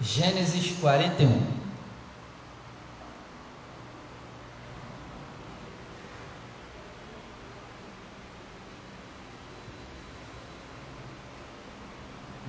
Gênesis 0.00 0.76
41. 0.78 1.56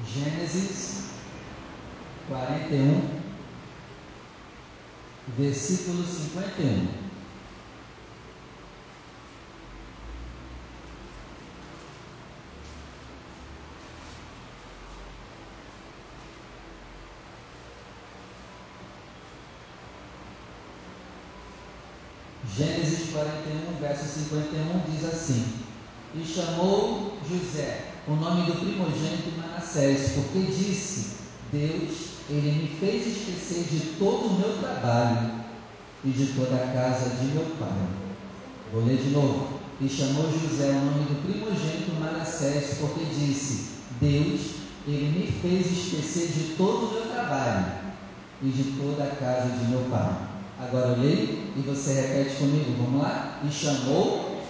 Gênesis 0.06 1.10
41, 2.28 3.02
versículo 5.38 6.04
51. 6.04 7.08
Gênesis 22.58 23.12
41, 23.12 23.80
verso 23.98 24.20
51 24.20 24.80
diz 24.92 25.06
assim: 25.06 25.44
E 26.16 26.24
chamou 26.24 27.18
José 27.28 27.94
o 28.08 28.14
nome 28.14 28.44
do 28.44 28.60
primogênito 28.60 29.38
Manassés, 29.38 30.14
porque 30.14 30.40
disse: 30.52 31.18
Deus, 31.52 31.92
ele 32.30 32.62
me 32.62 32.68
fez 32.80 33.08
esquecer 33.08 33.64
de 33.64 33.80
todo 33.98 34.28
o 34.28 34.40
meu 34.40 34.58
trabalho 34.60 35.32
e 36.04 36.10
de 36.10 36.28
toda 36.34 36.56
a 36.56 36.68
casa 36.68 37.10
de 37.16 37.26
meu 37.34 37.46
pai. 37.60 37.88
Vou 38.72 38.86
ler 38.86 38.98
de 38.98 39.10
novo. 39.10 39.58
E 39.80 39.88
chamou 39.88 40.32
José 40.32 40.70
o 40.72 40.86
nome 40.86 41.06
do 41.06 41.22
primogênito 41.22 42.00
Manassés, 42.00 42.78
porque 42.80 43.06
disse: 43.06 43.70
Deus, 44.00 44.42
ele 44.88 45.20
me 45.20 45.32
fez 45.42 45.72
esquecer 45.72 46.28
de 46.28 46.56
todo 46.56 46.88
o 46.88 46.94
meu 46.94 47.12
trabalho 47.12 47.66
e 48.42 48.50
de 48.50 48.64
toda 48.80 49.04
a 49.04 49.16
casa 49.16 49.50
de 49.58 49.66
meu 49.66 49.82
pai. 49.90 50.37
Agora 50.60 50.88
eu 50.88 51.02
leio 51.04 51.54
e 51.56 51.62
você 51.62 51.94
repete 51.94 52.38
comigo, 52.38 52.84
vamos 52.84 53.02
lá? 53.04 53.40
E 53.48 53.52
chamou, 53.52 54.42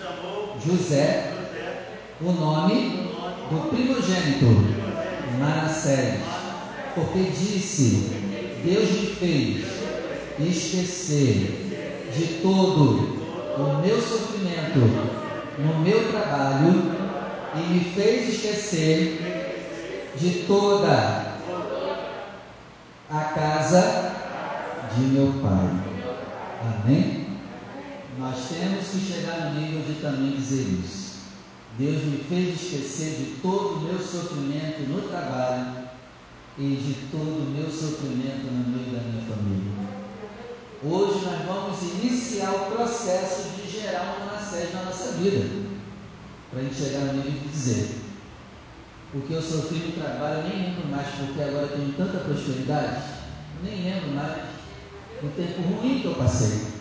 José, 0.65 1.33
o 2.21 2.31
nome 2.31 3.11
do 3.51 3.69
primogênito, 3.69 4.47
Manassés, 5.37 6.23
porque 6.95 7.23
disse: 7.23 8.09
Deus 8.63 8.89
me 8.89 9.07
fez 9.17 9.65
esquecer 10.39 11.67
de 12.15 12.41
todo 12.41 13.17
o 13.57 13.85
meu 13.85 14.01
sofrimento 14.01 14.79
no 15.59 15.83
meu 15.83 16.09
trabalho 16.09 16.89
e 17.53 17.73
me 17.73 17.93
fez 17.93 18.29
esquecer 18.29 20.15
de 20.15 20.45
toda 20.45 21.37
a 23.09 23.19
casa 23.35 24.13
de 24.95 25.01
meu 25.01 25.27
pai. 25.43 25.86
Amém? 26.67 27.27
Nós 28.19 28.49
temos 28.49 28.87
que 28.89 28.99
chegar 28.99 29.53
no 29.53 29.61
nível 29.61 29.81
de 29.83 30.01
também 30.01 30.31
dizer 30.31 30.63
isso. 30.83 31.17
Deus 31.77 32.03
me 32.03 32.17
fez 32.17 32.61
esquecer 32.61 33.15
de 33.17 33.41
todo 33.41 33.75
o 33.75 33.81
meu 33.81 33.99
sofrimento 33.99 34.81
no 34.89 35.07
trabalho 35.07 35.87
e 36.57 36.75
de 36.75 37.07
todo 37.09 37.45
o 37.45 37.51
meu 37.51 37.71
sofrimento 37.71 38.51
no 38.51 38.67
meio 38.67 38.91
da 38.91 39.01
minha 39.03 39.21
família. 39.21 39.71
Hoje 40.83 41.25
nós 41.25 41.45
vamos 41.45 41.81
iniciar 42.03 42.51
o 42.51 42.71
processo 42.71 43.49
de 43.51 43.69
gerar 43.69 44.17
um 44.17 44.25
Manassés 44.25 44.73
na 44.73 44.83
nossa 44.83 45.13
vida. 45.13 45.67
Para 46.49 46.59
a 46.59 46.63
gente 46.63 46.75
chegar 46.75 46.99
no 46.99 47.13
nível 47.13 47.31
de 47.31 47.49
dizer: 47.49 48.01
O 49.13 49.21
que 49.21 49.33
eu 49.33 49.41
sofri 49.41 49.77
no 49.79 49.91
trabalho 49.93 50.43
nem 50.43 50.69
lembro 50.69 50.87
mais, 50.89 51.07
porque 51.15 51.41
agora 51.41 51.67
eu 51.67 51.77
tenho 51.77 51.93
tanta 51.93 52.19
prosperidade, 52.19 53.03
nem 53.63 53.83
lembro 53.83 54.11
mais 54.15 54.56
do 55.21 55.35
tempo 55.35 55.61
ruim 55.61 55.99
que 55.99 56.05
eu 56.05 56.15
passei. 56.15 56.77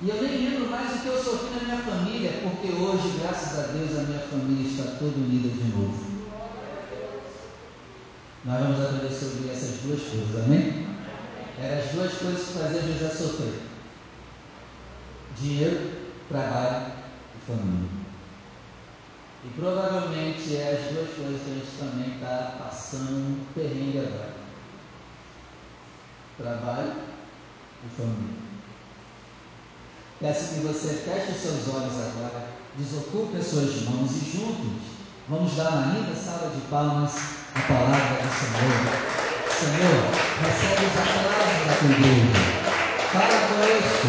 E 0.00 0.08
eu 0.08 0.20
nem 0.20 0.50
lembro 0.50 0.68
mais 0.68 0.96
o 0.96 0.98
que 0.98 1.06
eu 1.06 1.22
sofri 1.22 1.54
na 1.54 1.62
minha 1.62 1.82
família, 1.82 2.40
porque 2.42 2.72
hoje, 2.72 3.20
graças 3.20 3.58
a 3.58 3.66
Deus, 3.68 3.96
a 3.96 4.02
minha 4.02 4.20
família 4.20 4.68
está 4.68 4.96
toda 4.98 5.16
unida 5.16 5.48
de 5.48 5.70
novo. 5.70 6.12
Nós 8.44 8.60
vamos 8.60 8.80
aprender 8.80 9.14
sobre 9.14 9.48
essas 9.48 9.78
duas 9.82 10.00
coisas, 10.00 10.44
amém? 10.44 10.88
Eram 11.60 11.84
as 11.84 11.90
duas 11.92 12.12
coisas 12.14 12.46
que 12.48 12.52
faziam 12.54 12.82
José 12.82 13.08
sofrer: 13.10 13.60
dinheiro, 15.40 15.90
trabalho 16.28 16.92
e 17.36 17.46
família. 17.46 18.02
E 19.44 19.48
provavelmente 19.50 20.56
é 20.56 20.80
as 20.80 20.92
duas 20.92 21.14
coisas 21.14 21.42
que 21.42 21.50
a 21.50 21.54
gente 21.54 21.78
também 21.78 22.14
está 22.14 22.56
passando 22.58 23.12
um 23.12 23.44
perrengue 23.54 23.98
agora 23.98 24.41
trabalho 26.38 26.92
e 27.84 27.96
família. 27.96 28.42
Peço 30.20 30.54
que 30.54 30.60
você 30.60 30.88
feche 31.02 31.32
os 31.32 31.42
seus 31.42 31.74
olhos 31.74 31.94
agora, 31.98 32.48
desocupe 32.76 33.36
as 33.38 33.46
suas 33.46 33.82
mãos 33.82 34.10
e 34.12 34.30
juntos 34.30 34.92
vamos 35.28 35.54
dar 35.56 35.70
uma 35.70 35.94
linda 35.94 36.14
salva 36.14 36.50
de 36.54 36.60
palmas 36.62 37.12
à 37.54 37.60
palavra 37.60 38.22
do 38.22 38.30
Senhor. 38.30 39.22
Senhor, 39.50 40.02
recebe 40.42 40.86
os 40.86 40.96
aplausos 40.98 41.66
da 41.66 41.74
tua 41.78 41.90
igreja. 41.90 42.62
Fala 43.12 43.38
conosco, 43.48 44.06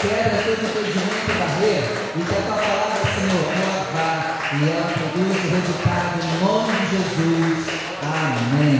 quebra 0.00 0.42
todo 0.42 0.66
impedimento 0.66 1.30
e 1.30 1.38
barreira 1.38 1.86
e 2.14 2.22
que 2.22 2.34
a 2.34 2.42
tua 2.42 2.56
palavra, 2.56 3.02
Senhor, 3.14 3.44
ela 3.52 3.82
vá 3.94 4.42
e 4.54 4.68
ela 4.68 4.92
produza 4.92 5.38
o 5.38 5.50
resultado 5.50 6.14
em 6.22 6.44
nome 6.44 6.72
de 6.80 6.96
Jesus. 6.96 7.58
Amém. 8.02 8.78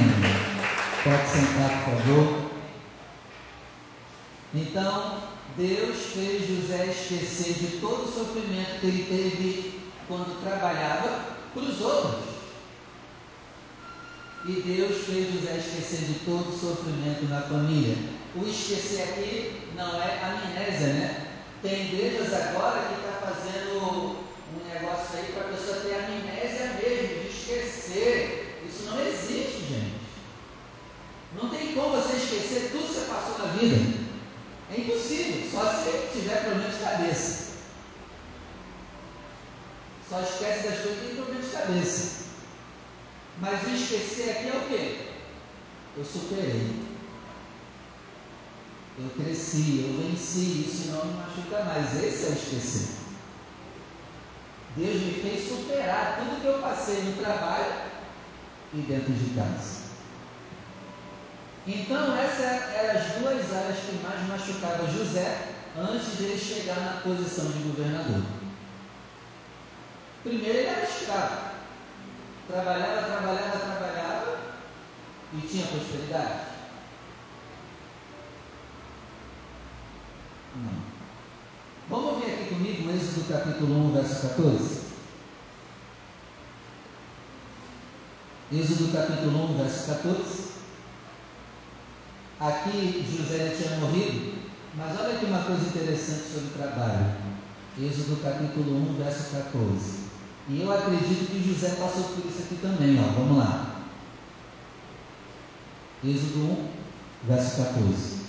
Pode 1.05 1.29
sentar, 1.29 1.85
por 1.85 1.97
favor. 1.97 2.42
Então, 4.55 5.23
Deus 5.57 5.97
fez 6.15 6.47
José 6.47 6.87
esquecer 6.87 7.55
de 7.55 7.79
todo 7.79 8.05
o 8.05 8.13
sofrimento 8.13 8.81
que 8.81 8.87
ele 8.87 9.05
teve 9.05 9.81
quando 10.07 10.43
trabalhava 10.43 11.37
para 11.55 11.63
os 11.63 11.81
outros. 11.81 12.33
E 14.47 14.53
Deus 14.61 15.07
fez 15.07 15.33
José 15.33 15.57
esquecer 15.57 16.07
de 16.07 16.15
todo 16.25 16.49
o 16.49 16.59
sofrimento 16.59 17.25
na 17.29 17.41
família. 17.43 17.97
O 18.35 18.47
esquecer 18.47 19.03
aqui 19.03 19.61
não 19.75 20.03
é 20.03 20.21
amnésia, 20.23 20.89
né? 20.89 21.27
Tem 21.63 21.87
igrejas 21.87 22.33
agora 22.33 22.89
que 22.89 22.95
está 22.95 23.27
fazendo 23.27 23.79
um 23.81 24.69
negócio 24.69 25.17
aí 25.17 25.33
para 25.33 25.45
a 25.45 25.53
pessoa 25.57 25.81
ter 25.81 25.95
amnésia 25.95 26.79
mesmo, 26.83 27.23
de 27.23 27.29
esquecer. 27.29 28.59
Isso 28.69 28.85
não 28.85 29.01
existe, 29.01 29.61
gente. 29.69 30.03
Não 31.41 31.49
tem 31.49 31.73
como 31.73 31.97
você 31.97 32.17
esquecer 32.17 32.71
tudo 32.73 32.89
que 32.89 32.95
você 32.95 33.07
passou 33.07 33.39
na 33.39 33.53
vida. 33.53 34.02
É 34.73 34.81
impossível, 34.81 35.51
só 35.51 35.71
se 35.71 36.19
tiver 36.19 36.45
problema 36.45 36.71
de 36.71 36.79
cabeça. 36.79 37.53
Só 40.09 40.21
esquece 40.23 40.67
das 40.67 40.79
coisas 40.81 41.01
que 41.01 41.07
tem 41.09 41.17
problema 41.17 41.43
de 41.43 41.51
cabeça. 41.51 42.23
Mas 43.39 43.63
o 43.65 43.71
esquecer 43.71 44.31
aqui 44.31 44.49
é 44.49 44.57
o 44.57 44.69
quê? 44.69 45.07
Eu 45.99 46.05
superei. 46.05 46.71
Eu 48.99 49.11
cresci, 49.11 49.85
eu 49.87 50.09
venci, 50.09 50.65
isso 50.67 50.91
não 50.93 51.05
me 51.05 51.15
machuca 51.19 51.65
mais. 51.65 52.03
Esse 52.03 52.27
é 52.27 52.29
o 52.31 52.33
esquecer. 52.33 52.89
Deus 54.75 55.03
me 55.03 55.13
fez 55.21 55.49
superar 55.49 56.19
tudo 56.19 56.41
que 56.41 56.47
eu 56.47 56.63
passei 56.63 57.03
no 57.03 57.23
trabalho 57.23 57.73
e 58.73 58.79
dentro 58.79 59.13
de 59.13 59.35
casa. 59.35 59.82
Então, 61.67 62.17
essas 62.17 62.75
eram 62.75 63.01
as 63.01 63.13
duas 63.19 63.57
áreas 63.57 63.79
que 63.79 64.03
mais 64.03 64.29
machucavam 64.29 64.91
José 64.91 65.55
antes 65.79 66.19
de 66.19 66.25
ele 66.25 66.39
chegar 66.39 66.81
na 66.81 67.01
posição 67.03 67.53
de 67.53 67.63
governador. 67.63 68.23
Primeiro, 70.25 70.59
ele 70.59 70.67
era 70.67 70.83
escravo. 70.83 71.53
Trabalhava, 72.49 73.07
trabalhava, 73.07 73.59
trabalhava 73.59 74.39
e 75.35 75.47
tinha 75.47 75.67
prosperidade. 75.67 76.53
Não. 80.57 80.93
Vamos 81.89 82.25
ver 82.25 82.33
aqui 82.33 82.55
comigo 82.55 82.91
Êxodo 82.91 83.29
capítulo 83.29 83.89
1, 83.89 83.93
verso 83.93 84.29
14. 84.29 84.83
Êxodo 88.53 88.93
capítulo 88.93 89.53
1, 89.53 89.59
verso 89.59 89.87
14. 89.87 90.52
Aqui 92.43 93.07
José 93.09 93.55
tinha 93.57 93.79
morrido, 93.79 94.33
mas 94.75 94.99
olha 94.99 95.15
aqui 95.15 95.27
uma 95.27 95.45
coisa 95.45 95.65
interessante 95.65 96.23
sobre 96.23 96.49
o 96.49 96.59
trabalho. 96.59 97.15
Êxodo 97.81 98.21
capítulo 98.21 98.79
1, 98.91 98.97
verso 98.97 99.31
14. 99.31 100.03
E 100.49 100.61
eu 100.61 100.73
acredito 100.73 101.31
que 101.31 101.41
José 101.41 101.77
passou 101.77 102.03
por 102.03 102.27
isso 102.27 102.43
aqui 102.43 102.57
também, 102.61 102.99
ó. 102.99 103.13
Vamos 103.13 103.39
lá. 103.39 103.77
Êxodo 106.05 106.41
1, 106.41 106.69
verso 107.29 107.63
14. 107.63 108.23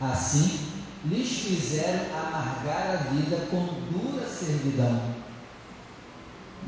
Assim, 0.00 0.68
lhes 1.06 1.28
fizeram 1.28 2.04
amargar 2.16 2.92
a 2.92 3.10
vida 3.10 3.48
com 3.50 3.66
dura 3.90 4.28
servidão, 4.28 5.02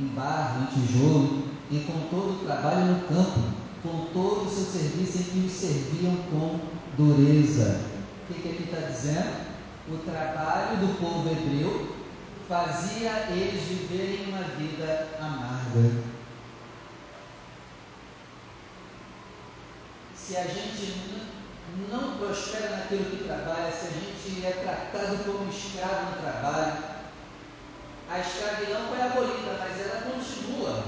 em 0.00 0.06
barro, 0.08 0.62
em 0.62 0.66
tijolo, 0.74 1.44
e 1.70 1.78
com 1.84 2.08
todo 2.10 2.42
o 2.42 2.44
trabalho 2.44 2.86
no 2.86 3.00
campo, 3.06 3.61
com 3.82 4.06
todo 4.12 4.46
o 4.46 4.50
seu 4.50 4.64
serviço 4.64 5.18
em 5.18 5.22
que 5.24 5.46
os 5.46 5.52
serviam 5.52 6.16
com 6.30 6.60
dureza. 6.96 7.80
O 8.22 8.32
que, 8.32 8.40
que 8.40 8.48
aqui 8.48 8.62
está 8.64 8.86
dizendo? 8.86 9.52
O 9.88 9.98
trabalho 9.98 10.76
do 10.78 10.98
povo 11.00 11.28
hebreu 11.28 11.96
fazia 12.48 13.26
eles 13.30 13.62
viverem 13.62 14.28
uma 14.28 14.42
vida 14.56 15.08
amarga. 15.18 16.12
Se 20.14 20.36
a 20.36 20.44
gente 20.44 20.94
não 21.90 22.18
prospera 22.18 22.76
naquilo 22.76 23.04
que 23.06 23.24
trabalha, 23.24 23.72
se 23.72 23.86
a 23.86 23.90
gente 23.90 24.46
é 24.46 24.50
tratado 24.62 25.24
como 25.24 25.50
escravo 25.50 26.12
no 26.12 26.22
trabalho, 26.22 26.92
a 28.08 28.18
escravidão 28.20 28.88
foi 28.88 29.02
abolida, 29.02 29.56
mas 29.58 29.80
ela 29.80 30.02
continua. 30.02 30.84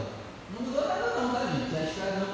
Não 0.53 0.67
mudou 0.67 0.87
nada 0.87 1.21
não, 1.21 1.33
tá 1.33 1.41
gente? 1.41 1.77
A 1.77 1.91
escravidão. 1.91 2.34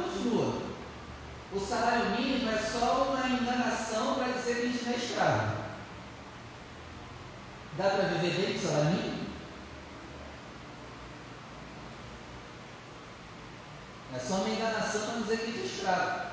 O 1.53 1.59
salário 1.59 2.11
mínimo 2.11 2.51
é 2.51 2.59
só 2.59 3.05
uma 3.05 3.29
enganação 3.29 4.15
para 4.15 4.33
dizer 4.33 4.55
que 4.55 4.61
a 4.61 4.67
gente 4.67 4.85
não 4.85 4.93
é 4.93 4.97
escravo. 4.97 5.57
Dá 7.77 7.91
para 7.91 8.09
viver 8.09 8.47
bem 8.47 8.55
com 8.55 8.69
salário 8.69 8.91
mínimo? 8.91 9.31
É 14.15 14.19
só 14.19 14.35
uma 14.35 14.49
enganação 14.49 15.01
para 15.07 15.21
dizer 15.23 15.39
que 15.39 15.43
a 15.43 15.47
gente 15.47 15.61
é 15.61 15.65
escravo. 15.65 16.31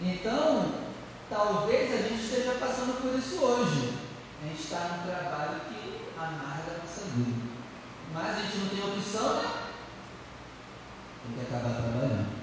Então, 0.00 0.72
talvez 1.28 1.92
a 1.92 2.08
gente 2.08 2.24
esteja 2.24 2.52
passando 2.58 3.00
por 3.00 3.18
isso 3.18 3.44
hoje. 3.44 3.98
A 4.42 4.48
gente 4.48 4.60
está 4.60 4.78
num 4.88 5.06
trabalho 5.06 5.60
que 5.68 6.08
amarga 6.16 6.72
a 6.72 6.78
nossa 6.78 7.02
vida. 7.14 7.52
Mas 8.12 8.38
a 8.38 8.40
gente 8.40 8.56
não 8.58 8.68
tem 8.68 8.84
opção, 8.84 9.42
né? 9.42 9.52
Tem 11.24 11.44
que 11.44 11.54
acabar 11.54 11.74
trabalhando. 11.74 12.42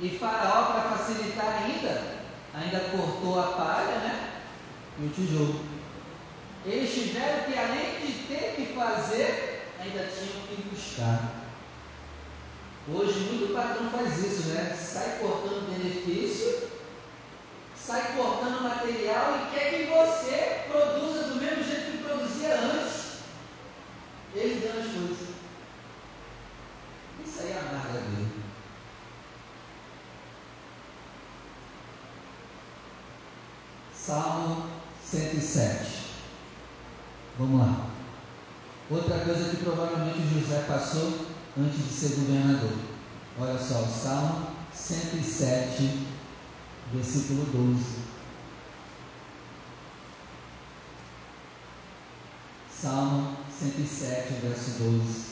E 0.00 0.16
Faraó, 0.16 0.72
para 0.72 0.96
facilitar 0.96 1.62
ainda, 1.62 2.18
ainda 2.54 2.78
cortou 2.90 3.40
a 3.40 3.52
palha, 3.52 3.98
né? 3.98 4.42
E 5.00 5.06
o 5.06 5.10
tijolo. 5.10 5.60
Eles 6.64 6.92
tiveram 6.92 7.44
que, 7.44 7.58
além 7.58 8.00
de 8.00 8.26
ter 8.28 8.54
que 8.54 8.74
fazer, 8.74 9.66
ainda 9.80 10.06
tinham 10.06 10.46
que 10.46 10.62
buscar. 10.70 11.32
Hoje 12.90 13.20
muito 13.20 13.52
patrão 13.52 13.90
faz 13.90 14.24
isso, 14.24 14.48
né? 14.48 14.74
Sai 14.74 15.18
cortando 15.20 15.68
benefício, 15.68 16.68
sai 17.76 18.16
cortando 18.16 18.62
material 18.62 19.36
e 19.36 19.54
quer 19.54 19.70
que 19.70 19.86
você 19.86 20.62
produza 20.70 21.24
do 21.24 21.36
mesmo 21.36 21.64
jeito 21.64 21.92
que 21.92 22.04
produzia 22.04 22.54
antes. 22.54 23.18
Ele 24.34 24.60
dando 24.60 24.78
as 24.78 24.92
coisas. 24.92 25.28
Isso 27.26 27.40
aí 27.40 27.52
é 27.52 27.58
amarga 27.58 28.00
dele. 28.00 28.37
Salmo 34.08 34.64
107. 35.04 35.86
Vamos 37.38 37.60
lá. 37.60 37.90
Outra 38.90 39.18
coisa 39.18 39.50
que 39.50 39.62
provavelmente 39.62 40.32
José 40.32 40.64
passou 40.66 41.26
antes 41.58 41.84
de 41.84 41.92
ser 41.92 42.16
governador. 42.16 42.72
Olha 43.38 43.58
só, 43.58 43.82
o 43.82 43.86
Salmo 43.86 44.46
107, 44.72 46.06
versículo 46.90 47.44
12. 47.52 47.84
Salmo 52.80 53.36
107, 53.60 54.32
verso 54.40 54.70
12. 54.84 55.24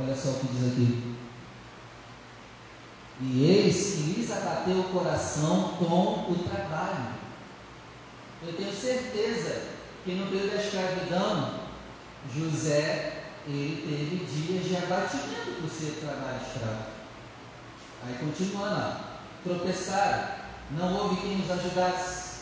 Olha 0.00 0.16
só 0.16 0.30
o 0.30 0.40
que 0.40 0.46
diz 0.48 0.72
aqui. 0.72 1.23
E 3.20 3.44
eis 3.44 3.94
que 3.94 4.00
lhes 4.12 4.30
abateu 4.30 4.80
o 4.80 4.84
coração 4.84 5.74
com 5.78 6.32
o 6.32 6.44
trabalho 6.48 7.24
eu 8.46 8.52
tenho 8.52 8.72
certeza 8.74 9.62
que 10.04 10.12
no 10.12 10.26
período 10.26 10.54
da 10.54 10.62
escravidão, 10.62 11.60
José, 12.34 13.22
ele 13.46 13.82
teve 13.86 14.24
dias 14.26 14.64
de 14.66 14.76
abatimento 14.76 15.60
por 15.60 15.70
ser 15.70 15.98
trabalho 16.00 16.40
escravo. 16.46 16.84
Aí 18.06 18.16
continuando 18.18 19.14
tropeçaram, 19.42 20.28
não 20.72 20.94
houve 20.94 21.22
quem 21.22 21.40
os 21.40 21.50
ajudasse. 21.50 22.34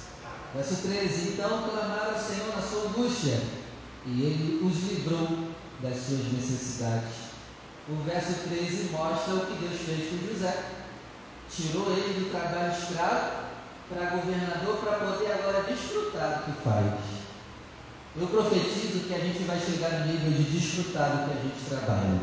Verso 0.54 0.82
13, 0.82 1.28
então 1.30 1.68
clamaram 1.68 2.14
ao 2.14 2.20
Senhor 2.20 2.54
na 2.54 2.62
sua 2.62 2.88
angústia, 2.88 3.40
e 4.04 4.22
ele 4.22 4.60
os 4.64 4.90
livrou 4.90 5.48
das 5.80 5.96
suas 5.96 6.32
necessidades. 6.32 7.31
O 7.88 7.96
verso 8.04 8.48
13 8.48 8.90
mostra 8.92 9.34
o 9.34 9.46
que 9.46 9.54
Deus 9.54 9.80
fez 9.80 10.10
com 10.10 10.28
José. 10.28 10.64
Tirou 11.50 11.90
ele 11.90 12.20
do 12.20 12.30
trabalho 12.30 12.72
escravo 12.72 13.42
para 13.88 14.10
governador 14.10 14.76
para 14.76 14.98
poder 14.98 15.32
agora 15.32 15.64
desfrutar 15.64 16.38
do 16.38 16.44
que 16.44 16.62
faz. 16.62 17.22
Eu 18.14 18.26
profetizo 18.28 19.08
que 19.08 19.14
a 19.14 19.18
gente 19.18 19.42
vai 19.44 19.58
chegar 19.58 19.90
no 19.90 20.06
nível 20.06 20.30
de 20.30 20.44
desfrutar 20.44 21.10
do 21.10 21.24
que 21.24 21.38
a 21.38 21.42
gente 21.42 21.64
trabalha. 21.68 22.20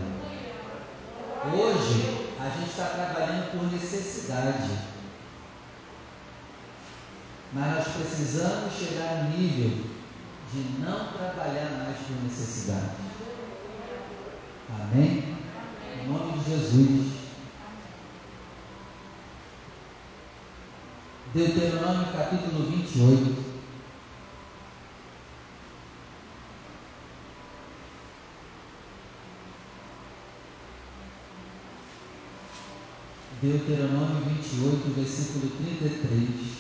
Hoje, 1.54 2.36
a 2.40 2.50
gente 2.50 2.70
está 2.70 2.86
trabalhando 2.86 3.52
por 3.52 3.72
necessidade. 3.72 4.70
Mas 7.52 7.76
nós 7.76 7.88
precisamos 7.88 8.74
chegar 8.74 9.24
no 9.24 9.38
nível 9.38 9.86
de 10.54 10.82
não 10.82 11.12
trabalhar 11.12 11.84
mais 11.84 11.98
por 11.98 12.24
necessidade. 12.24 12.92
Amém? 14.70 15.39
Nome 16.10 16.40
de 16.40 16.50
Jesus. 16.50 17.12
Deuteronômio 21.36 22.12
capítulo 22.12 22.66
28. 22.66 23.50
Deuteronômio 33.44 34.22
28, 34.26 34.94
versículo 34.96 35.52
33. 35.52 36.60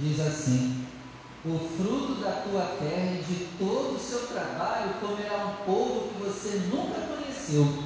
Diz 0.00 0.18
assim: 0.40 0.86
o 1.44 1.58
fruto 1.76 2.20
da 2.20 2.42
tua 2.42 2.76
terra 2.78 3.18
e 3.18 3.22
de 3.22 3.46
todo 3.58 3.96
o 3.96 3.98
seu 3.98 4.26
trabalho 4.26 4.94
comerá 5.00 5.36
um 5.46 5.64
povo 5.64 6.08
que 6.08 6.22
você 6.22 6.62
nunca 6.74 7.00
conheceu. 7.00 7.84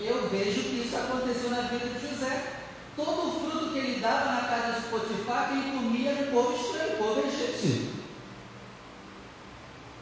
Eu 0.00 0.28
vejo 0.28 0.62
que 0.62 0.82
isso 0.86 0.96
aconteceu 0.96 1.50
na 1.50 1.62
vida 1.62 1.86
de 1.88 2.08
José. 2.08 2.52
Todo 2.96 3.28
o 3.28 3.40
fruto 3.40 3.72
que 3.72 3.78
ele 3.78 4.00
dava 4.00 4.32
na 4.32 4.48
casa 4.48 4.80
de 4.80 4.88
Potifar, 4.88 5.48
quem 5.48 5.72
comia 5.72 6.10
era 6.10 6.28
um 6.28 6.32
povo 6.32 6.54
estranho, 6.54 6.98
povo 6.98 7.20
egípcio. 7.26 8.04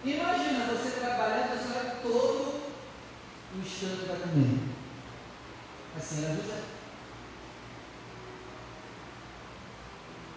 Imagina 0.04 0.66
você 0.66 1.00
trabalhar, 1.00 1.56
você 1.56 1.72
vai 1.72 1.96
todo 2.02 2.62
o 3.54 3.58
instante 3.58 4.04
para 4.06 4.16
comer. 4.16 4.58
Assim 5.96 6.24
era 6.24 6.34
José. 6.34 6.62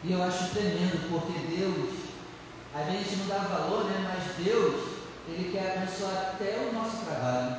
E 0.07 0.11
eu 0.11 0.21
acho 0.21 0.51
tremendo, 0.51 1.09
porque 1.09 1.55
Deus, 1.55 1.95
a 2.75 2.83
gente 2.91 3.15
não 3.15 3.27
dá 3.27 3.39
valor, 3.39 3.85
né? 3.85 4.07
Mas 4.07 4.45
Deus, 4.45 4.99
Ele 5.27 5.51
quer 5.51 5.77
abençoar 5.77 6.35
até 6.35 6.59
o 6.59 6.73
nosso 6.73 6.97
trabalho. 7.05 7.57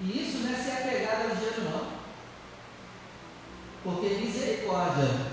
E 0.00 0.10
isso 0.10 0.38
não 0.38 0.52
é 0.52 0.56
ser 0.56 0.72
apegado 0.72 1.30
ao 1.30 1.36
dinheiro, 1.36 1.62
não. 1.70 2.00
Porque 3.84 4.16
misericórdia, 4.16 5.26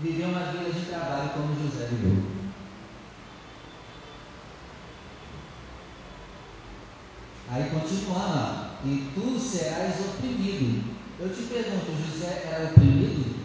viver 0.00 0.24
uma 0.24 0.50
vida 0.52 0.72
de 0.72 0.86
trabalho 0.86 1.30
como 1.30 1.62
José 1.62 1.86
viveu. 1.86 2.40
Aí 7.48 7.70
continuando, 7.70 8.70
e 8.84 9.12
tu 9.14 9.38
serás 9.38 10.00
oprimido. 10.00 10.96
Eu 11.20 11.28
te 11.28 11.42
pergunto, 11.42 12.10
José 12.10 12.48
era 12.50 12.70
oprimido? 12.70 13.39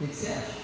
O 0.00 0.06
que, 0.06 0.14
você 0.14 0.28
acha? 0.28 0.58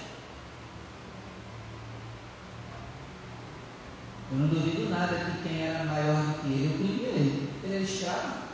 Eu 4.31 4.37
não 4.37 4.47
duvido 4.47 4.89
nada 4.89 5.13
que 5.13 5.43
quem 5.43 5.61
era 5.61 5.83
maior 5.83 6.15
do 6.15 6.41
que 6.41 6.47
ele 6.53 6.73
oprimia 6.73 7.09
ele. 7.09 7.49
Ele 7.61 7.75
era 7.75 7.83
escravo. 7.83 8.45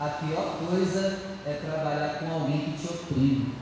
A 0.00 0.08
pior 0.08 0.58
coisa 0.66 1.18
é 1.44 1.60
trabalhar 1.62 2.18
com 2.20 2.32
alguém 2.32 2.72
que 2.72 2.78
te 2.78 2.92
oprime. 2.94 3.54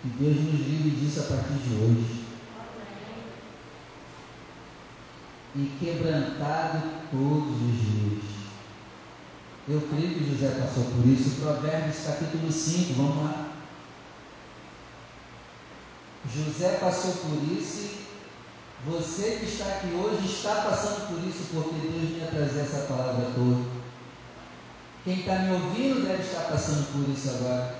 Que 0.00 0.08
Deus 0.08 0.36
nos 0.36 0.66
livre 0.66 0.90
disso 0.90 1.20
a 1.20 1.24
partir 1.24 1.58
de 1.58 1.74
hoje. 1.74 2.21
E 5.54 5.70
quebrantado 5.78 6.82
todos 7.10 7.60
os 7.60 7.80
dias. 7.80 8.24
Eu 9.68 9.80
creio 9.82 10.14
que 10.14 10.30
José 10.30 10.58
passou 10.58 10.84
por 10.84 11.06
isso. 11.06 11.40
Provérbios 11.40 12.04
capítulo 12.06 12.50
5, 12.50 12.94
vamos 12.94 13.24
lá. 13.24 13.52
José 16.34 16.78
passou 16.80 17.12
por 17.12 17.52
isso. 17.52 18.02
Você 18.86 19.36
que 19.38 19.44
está 19.44 19.66
aqui 19.66 19.92
hoje 19.94 20.26
está 20.26 20.62
passando 20.62 21.06
por 21.08 21.28
isso 21.28 21.50
porque 21.52 21.86
Deus 21.86 22.10
me 22.10 22.26
trazer 22.26 22.60
essa 22.62 22.86
palavra 22.86 23.30
toda. 23.34 23.64
Quem 25.04 25.20
está 25.20 25.38
me 25.40 25.52
ouvindo 25.52 26.06
deve 26.06 26.22
estar 26.22 26.48
passando 26.48 26.92
por 26.92 27.08
isso 27.12 27.30
agora. 27.30 27.76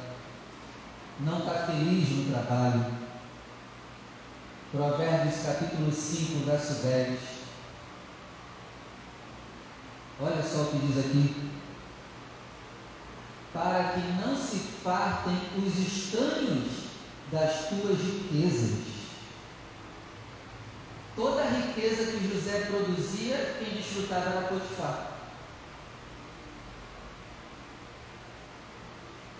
Não 1.21 1.39
está 1.39 1.67
feliz 1.67 2.09
no 2.11 2.33
trabalho. 2.33 2.87
Provérbios 4.71 5.43
capítulo 5.45 5.93
5, 5.93 6.45
verso 6.45 6.83
10. 6.83 7.32
Olha 10.25 10.43
só 10.43 10.63
o 10.63 10.67
que 10.67 10.87
diz 10.87 10.99
aqui 10.99 11.51
para 13.53 13.93
que 13.93 14.01
não 14.25 14.37
se 14.37 14.57
fartem 14.83 15.37
os 15.59 15.79
estranhos 15.79 16.69
das 17.33 17.69
tuas 17.69 17.99
riquezas. 17.99 18.93
Toda 21.17 21.43
a 21.43 21.51
riqueza 21.51 22.13
que 22.13 22.33
José 22.33 22.67
produzia, 22.67 23.57
quem 23.59 23.75
desfrutava 23.75 24.31
era 24.31 24.49
Potifar. 24.49 25.13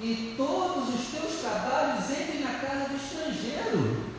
E 0.01 0.35
todos 0.37 0.95
os 0.95 1.07
teus 1.07 1.41
trabalhos 1.41 2.11
entrem 2.11 2.41
na 2.41 2.59
casa 2.59 2.89
do 2.89 2.97
estrangeiro. 2.97 4.13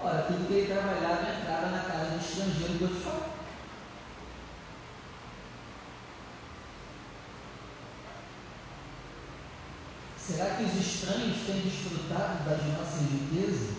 Ora, 0.00 0.22
tudo 0.22 0.48
que 0.48 0.54
ele 0.54 0.72
trabalhava 0.72 1.30
entrava 1.30 1.66
na 1.66 1.82
casa 1.84 2.10
do 2.10 2.24
estrangeiro 2.24 2.78
Potifar. 2.78 3.41
Será 10.24 10.54
que 10.54 10.62
os 10.62 10.74
estranhos 10.74 11.38
têm 11.46 11.62
desfrutado 11.62 12.44
das 12.44 12.64
nossas 12.66 13.00
riquezas? 13.10 13.70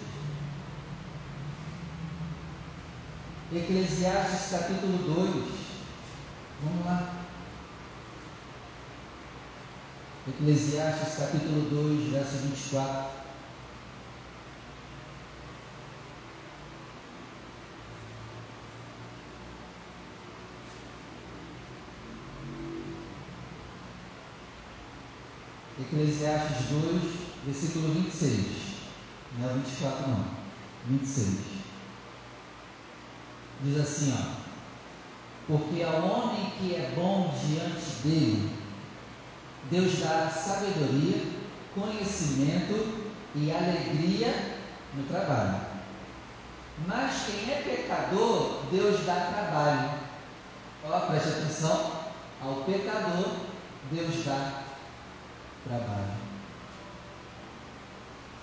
Eclesiastes 3.54 4.50
capítulo 4.52 4.98
2. 4.98 5.46
Vamos 6.64 6.86
lá. 6.86 7.14
Eclesiastes 10.28 11.16
capítulo 11.18 11.70
2, 11.70 12.12
verso 12.12 12.38
24. 12.38 13.23
Eclesiastes 25.94 26.70
2, 26.72 27.02
versículo 27.46 27.94
26. 27.94 28.46
Não 29.38 29.48
é 29.48 29.54
24 29.54 30.08
não. 30.08 30.26
26. 30.88 31.38
Diz 33.62 33.80
assim, 33.80 34.16
ó. 34.18 34.44
Porque 35.46 35.84
ao 35.84 36.02
homem 36.02 36.52
que 36.58 36.74
é 36.74 36.94
bom 36.96 37.32
diante 37.46 38.02
dele, 38.04 38.50
Deus 39.70 40.00
dá 40.00 40.30
sabedoria, 40.30 41.28
conhecimento 41.76 43.04
e 43.36 43.52
alegria 43.52 44.58
no 44.96 45.04
trabalho. 45.04 45.62
Mas 46.88 47.26
quem 47.28 47.54
é 47.54 47.62
pecador, 47.62 48.64
Deus 48.72 49.06
dá 49.06 49.32
trabalho. 49.32 49.92
Ó, 50.86 51.00
preste 51.02 51.30
atenção. 51.30 52.04
Ao 52.42 52.56
pecador, 52.64 53.36
Deus 53.92 54.26
dá 54.26 54.63
trabalho. 55.68 56.24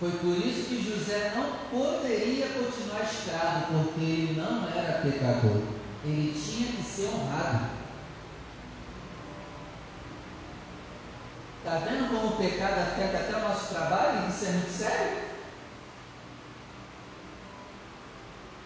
Foi 0.01 0.11
por 0.13 0.37
isso 0.37 0.69
que 0.69 0.83
José 0.83 1.33
não 1.37 1.69
poderia 1.69 2.49
continuar 2.49 3.03
escravo, 3.03 3.67
porque 3.73 4.01
ele 4.01 4.41
não 4.41 4.67
era 4.69 5.03
pecador. 5.03 5.63
Ele 6.05 6.33
tinha 6.33 6.73
que 6.73 6.83
ser 6.83 7.09
honrado. 7.09 7.81
Está 11.59 11.77
vendo 11.79 12.09
como 12.09 12.29
o 12.29 12.37
pecado 12.39 12.81
afeta 12.81 13.19
até 13.19 13.37
o 13.37 13.49
nosso 13.49 13.75
trabalho? 13.75 14.31
Isso 14.31 14.47
é 14.47 14.53
muito 14.53 14.71
sério. 14.71 15.19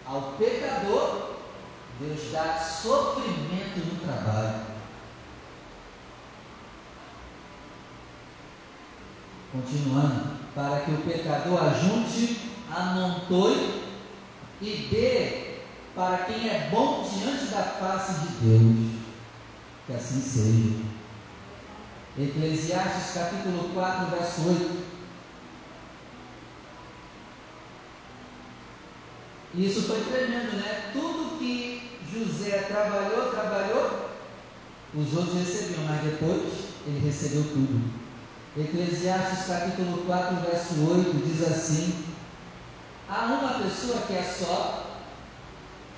Ao 0.05 0.21
pecador, 0.37 1.35
Deus 1.99 2.31
dá 2.31 2.57
sofrimento 2.57 3.79
no 3.79 3.99
trabalho. 3.99 4.74
Continuando, 9.55 10.31
para 10.53 10.81
que 10.81 10.91
o 10.91 10.97
pecador 10.97 11.63
ajunte, 11.63 12.51
amontoe 12.69 13.83
e 14.61 14.87
dê 14.91 15.59
para 15.95 16.25
quem 16.25 16.49
é 16.49 16.67
bom 16.69 17.09
diante 17.09 17.45
da 17.45 17.63
face 17.63 18.19
de 18.19 18.27
Deus. 18.45 18.91
Que 19.87 19.93
assim 19.93 20.19
seja. 20.21 20.83
Eclesiastes 22.19 23.13
capítulo 23.13 23.69
4, 23.73 24.17
verso 24.17 24.49
8. 24.49 24.85
Isso 29.55 29.83
foi 29.83 30.01
tremendo, 30.03 30.57
né? 30.57 30.89
Tudo 30.91 31.39
que 31.39 31.97
José 32.11 32.57
trabalhou, 32.67 33.31
trabalhou, 33.31 34.09
os 34.93 35.13
outros 35.15 35.35
recebiam, 35.35 35.85
mas 35.85 36.01
depois 36.03 36.65
ele 36.85 36.99
recebeu 36.99 37.43
tudo. 37.43 38.04
Eclesiastes 38.57 39.47
capítulo 39.47 40.05
4, 40.05 40.37
verso 40.49 40.75
8 40.89 41.27
diz 41.27 41.41
assim: 41.45 42.05
Há 43.09 43.25
uma 43.25 43.63
pessoa 43.65 44.03
que 44.07 44.13
é 44.13 44.23
só 44.23 45.01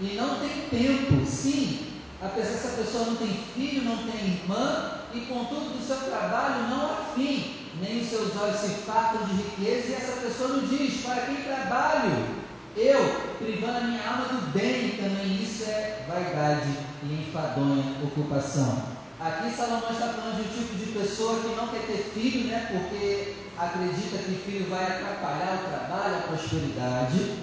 e 0.01 0.15
não 0.15 0.39
tem 0.39 0.67
tempo, 0.71 1.23
sim, 1.23 2.01
apesar 2.19 2.53
essa 2.53 2.81
pessoa 2.81 3.05
não 3.05 3.15
tem 3.17 3.27
filho, 3.27 3.83
não 3.83 3.97
tem 3.97 4.39
irmã, 4.41 5.01
e 5.13 5.21
contudo 5.21 5.77
do 5.77 5.85
seu 5.85 5.97
trabalho 5.97 6.67
não 6.67 6.85
há 6.87 6.95
fim, 7.15 7.69
nem 7.79 8.01
os 8.01 8.09
seus 8.09 8.35
olhos 8.35 8.59
se 8.59 8.69
fartam 8.87 9.27
de 9.27 9.35
riqueza, 9.35 9.89
e 9.89 9.93
essa 9.93 10.13
pessoa 10.13 10.49
não 10.49 10.67
diz: 10.67 11.05
Para 11.05 11.27
quem 11.27 11.43
trabalho? 11.43 12.37
Eu, 12.75 13.35
privando 13.37 13.77
a 13.77 13.81
minha 13.81 14.07
alma 14.07 14.25
do 14.25 14.51
bem, 14.51 14.97
também 14.97 15.43
isso 15.43 15.63
é 15.69 16.05
vaidade 16.07 16.75
e 17.03 17.27
enfadonha 17.27 17.97
ocupação. 18.03 18.96
Aqui 19.27 19.53
Salomão 19.53 19.91
está 19.91 20.07
falando 20.07 20.37
de 20.37 20.47
um 20.47 20.63
tipo 20.63 20.75
de 20.77 20.97
pessoa 20.97 21.41
que 21.41 21.53
não 21.53 21.67
quer 21.67 21.81
ter 21.81 22.11
filho, 22.13 22.47
né? 22.47 22.65
Porque 22.71 23.35
acredita 23.57 24.19
que 24.19 24.41
filho 24.45 24.69
vai 24.69 24.85
atrapalhar 24.85 25.55
o 25.55 25.69
trabalho, 25.69 26.15
a 26.15 26.27
prosperidade. 26.27 27.37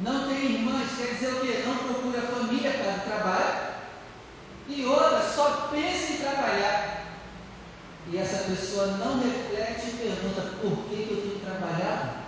Não 0.00 0.26
tem 0.26 0.54
irmãs, 0.54 0.88
quer 0.96 1.12
dizer 1.12 1.34
o 1.34 1.40
quê? 1.40 1.64
Não 1.66 1.76
procura 1.76 2.22
família 2.22 2.70
para 2.70 2.96
o 2.96 3.00
trabalho. 3.00 3.68
E 4.68 4.86
outra, 4.86 5.20
só 5.20 5.68
pensa 5.70 6.12
em 6.14 6.16
trabalhar. 6.16 7.04
E 8.10 8.16
essa 8.16 8.44
pessoa 8.44 8.86
não 8.86 9.20
reflete 9.20 9.86
e 9.86 9.98
pergunta 9.98 10.40
por 10.62 10.84
que, 10.88 11.08
eu 11.10 11.22
tenho 11.22 11.40
trabalhado? 11.40 12.20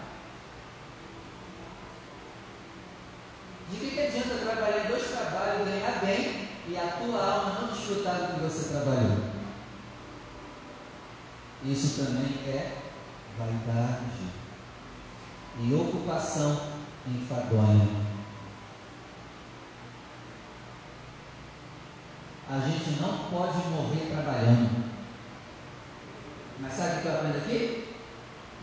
De 3.70 3.76
que, 3.78 3.90
que 3.92 4.00
adianta 4.00 4.44
trabalhar 4.44 4.88
dois 4.88 5.04
trabalhos, 5.04 5.68
ganhar 5.68 6.00
bem 6.04 6.39
e 6.70 6.76
a 6.76 6.86
tua 6.86 7.20
alma 7.20 7.60
não 7.60 7.68
desfrutar 7.68 8.14
do 8.14 8.34
que 8.34 8.40
você 8.40 8.68
trabalhou. 8.68 9.18
Isso 11.64 12.04
também 12.04 12.32
é 12.46 12.82
vaidade 13.36 14.30
e 15.58 15.74
ocupação 15.74 16.60
enfadonha. 17.06 17.88
A 22.48 22.58
gente 22.60 23.00
não 23.00 23.30
pode 23.30 23.58
morrer 23.68 24.10
trabalhando. 24.10 24.90
Mas 26.60 26.72
sabe 26.72 26.98
o 26.98 27.02
que 27.02 27.06
eu 27.06 27.14
aprendo 27.14 27.38
aqui? 27.38 27.94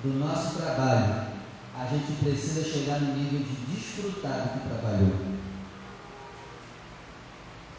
Do 0.04 0.14
nosso 0.20 0.58
trabalho, 0.58 1.28
a 1.76 1.86
gente 1.88 2.24
precisa 2.24 2.64
chegar 2.64 3.02
no 3.02 3.16
nível 3.16 3.40
de 3.40 3.56
desfrutar 3.74 4.42
do 4.42 4.62
que 4.62 4.70
trabalhou. 4.70 5.37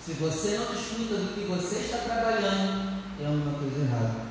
Se 0.09 0.15
você 0.15 0.57
não 0.57 0.73
desfruta 0.73 1.17
do 1.17 1.35
que 1.35 1.45
você 1.45 1.81
está 1.81 1.99
trabalhando, 1.99 3.03
é 3.21 3.27
alguma 3.27 3.59
coisa 3.59 3.85
errada. 3.85 4.29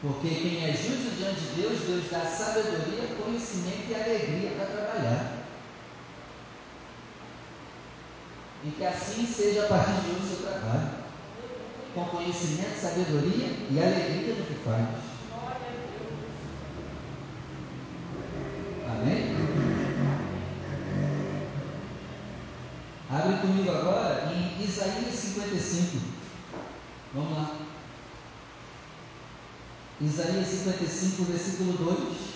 Porque 0.00 0.28
quem 0.28 0.64
é 0.64 0.72
justo 0.72 1.14
diante 1.14 1.40
de 1.40 1.60
Deus, 1.60 1.80
Deus 1.80 2.10
dá 2.10 2.20
sabedoria, 2.20 3.16
conhecimento 3.22 3.84
e 3.86 3.94
alegria 3.94 4.50
para 4.52 4.64
trabalhar. 4.64 5.44
E 8.64 8.70
que 8.70 8.86
assim 8.86 9.26
seja 9.26 9.66
a 9.66 9.68
partir 9.68 10.00
de 10.00 10.10
hoje 10.12 10.24
o 10.24 10.26
seu 10.26 10.46
trabalho. 10.48 10.90
Com 11.94 12.04
conhecimento, 12.06 12.80
sabedoria 12.80 13.48
e 13.70 13.78
alegria 13.78 14.36
do 14.36 14.46
que 14.48 14.64
faz. 14.64 15.11
55. 24.90 25.98
Vamos 27.14 27.36
lá. 27.36 27.56
Isaías 30.00 30.48
55, 30.48 31.24
versículo 31.24 31.72
2. 31.74 32.32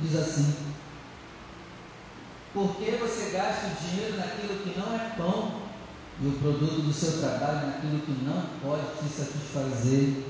Diz 0.00 0.16
assim: 0.16 0.56
Por 2.52 2.76
que 2.76 2.90
você 2.92 3.30
gasta 3.30 3.66
o 3.66 3.86
dinheiro 3.86 4.16
naquilo 4.16 4.58
que 4.58 4.78
não 4.78 4.96
é 4.96 5.14
pão 5.16 5.61
e 6.22 6.28
o 6.28 6.38
produto 6.38 6.82
do 6.82 6.92
seu 6.92 7.18
trabalho 7.18 7.66
naquilo 7.66 7.98
que 8.02 8.12
não 8.24 8.46
pode 8.62 8.86
te 8.96 9.12
satisfazer? 9.12 10.22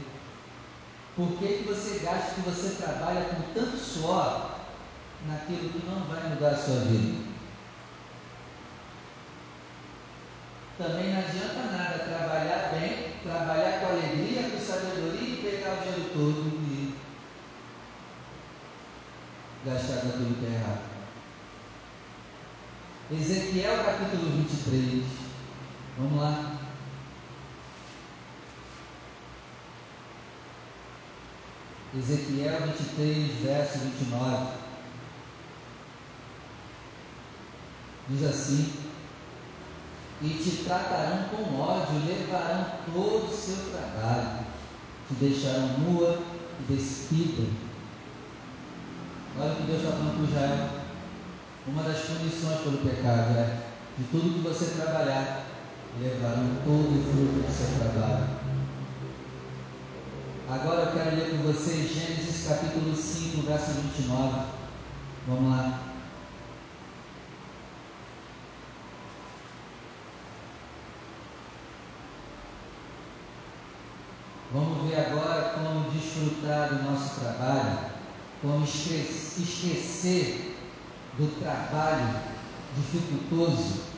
Por 1.15 1.39
que, 1.39 1.47
que 1.47 1.65
você 1.65 1.99
gasta 1.99 2.35
que 2.35 2.41
você 2.41 2.83
trabalha 2.83 3.27
com 3.27 3.53
tanto 3.53 3.77
suor 3.77 4.53
naquilo 5.27 5.69
que 5.69 5.87
não 5.87 6.07
vai 6.07 6.31
mudar 6.31 6.49
a 6.49 6.57
sua 6.57 6.77
vida? 6.77 7.31
Também 10.79 11.13
não 11.13 11.21
adianta 11.21 11.77
nada 11.77 11.99
trabalhar 11.99 12.71
bem, 12.73 13.13
trabalhar 13.23 13.81
com 13.81 13.87
alegria, 13.89 14.49
com 14.49 14.59
sabedoria 14.59 15.29
e 15.29 15.43
pegar 15.43 15.75
o 15.75 15.83
dinheiro 15.83 16.11
todo 16.15 16.49
e 16.49 16.95
gastar 19.67 20.07
naquilo 20.07 20.37
que 20.37 20.47
é 20.47 20.55
errado. 20.55 20.93
Ezequiel 23.11 23.85
capítulo 23.85 24.31
23. 24.39 25.22
Vamos 25.99 26.21
lá. 26.21 26.59
Ezequiel 31.95 32.63
23, 32.69 33.43
verso 33.43 33.79
29. 33.81 34.47
Diz 38.09 38.25
assim: 38.25 38.73
E 40.23 40.29
te 40.31 40.65
tratarão 40.65 41.29
com 41.29 41.61
ódio, 41.61 42.07
levarão 42.07 42.67
todo 42.87 43.31
o 43.31 43.37
seu 43.37 43.71
trabalho, 43.71 44.47
te 45.07 45.15
deixarão 45.15 45.79
nua 45.81 46.23
e 46.61 46.73
despida. 46.73 47.47
Olha 49.39 49.53
o 49.53 49.57
que 49.57 49.63
Deus 49.65 49.83
está 49.83 49.93
falando 49.93 50.17
para 50.17 50.31
Israel. 50.31 50.69
Uma 51.67 51.83
das 51.83 52.01
punições 52.01 52.61
pelo 52.61 52.79
pecado 52.79 53.39
é 53.39 53.63
de 53.99 54.05
tudo 54.05 54.35
que 54.35 54.49
você 54.49 54.81
trabalhar, 54.81 55.45
levarão 56.01 56.57
todo 56.65 56.99
o 56.99 57.03
fruto 57.03 57.43
do 57.43 57.53
seu 57.53 57.79
trabalho. 57.79 58.43
Agora 60.49 60.83
eu 60.83 60.93
quero 60.93 61.17
ler 61.17 61.31
com 61.31 61.53
vocês 61.53 61.93
Gênesis 61.93 62.47
capítulo 62.49 62.95
5, 62.95 63.43
verso 63.43 63.73
29. 63.73 64.41
Vamos 65.27 65.51
lá. 65.51 65.83
Vamos 74.53 74.89
ver 74.89 74.97
agora 74.97 75.55
como 75.55 75.91
desfrutar 75.91 76.69
do 76.69 76.83
nosso 76.83 77.21
trabalho, 77.21 77.79
como 78.43 78.65
esquecer 78.65 80.55
do 81.17 81.41
trabalho 81.41 82.21
dificultoso. 82.77 83.92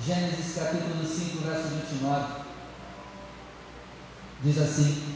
Gênesis 0.00 0.54
capítulo 0.54 1.04
5, 1.04 1.38
verso 1.44 1.68
29. 1.68 2.42
Diz 4.42 4.58
assim: 4.58 5.12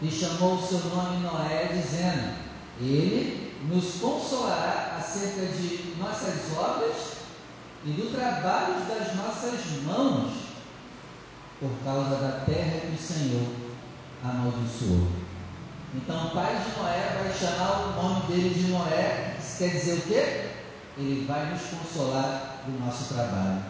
e 0.00 0.10
chamou 0.10 0.54
o 0.54 0.66
seu 0.66 0.78
nome 0.90 1.18
Noé, 1.18 1.70
dizendo: 1.72 2.34
Ele 2.80 3.56
nos 3.68 3.94
consolará 4.00 4.96
acerca 4.98 5.46
de 5.46 5.94
nossas 5.98 6.56
obras 6.56 7.18
e 7.84 7.90
do 7.90 8.12
trabalho 8.12 8.74
das 8.86 9.16
nossas 9.16 9.82
mãos, 9.84 10.32
por 11.58 11.70
causa 11.84 12.16
da 12.16 12.44
terra 12.44 12.80
que 12.80 12.94
o 12.94 12.98
Senhor 12.98 13.48
amaldiçoou. 14.22 15.08
Então, 15.94 16.26
o 16.26 16.30
pai 16.30 16.56
de 16.56 16.78
Noé 16.78 17.22
vai 17.22 17.32
chamar 17.34 17.86
o 17.86 18.02
nome 18.02 18.26
dele 18.26 18.54
de 18.54 18.70
Noé, 18.70 19.36
isso 19.40 19.58
quer 19.58 19.70
dizer 19.70 19.94
o 19.94 20.02
quê? 20.02 20.50
Ele 20.96 21.26
vai 21.26 21.50
nos 21.50 21.62
consolar 21.62 22.62
do 22.66 22.84
nosso 22.84 23.12
trabalho. 23.14 23.62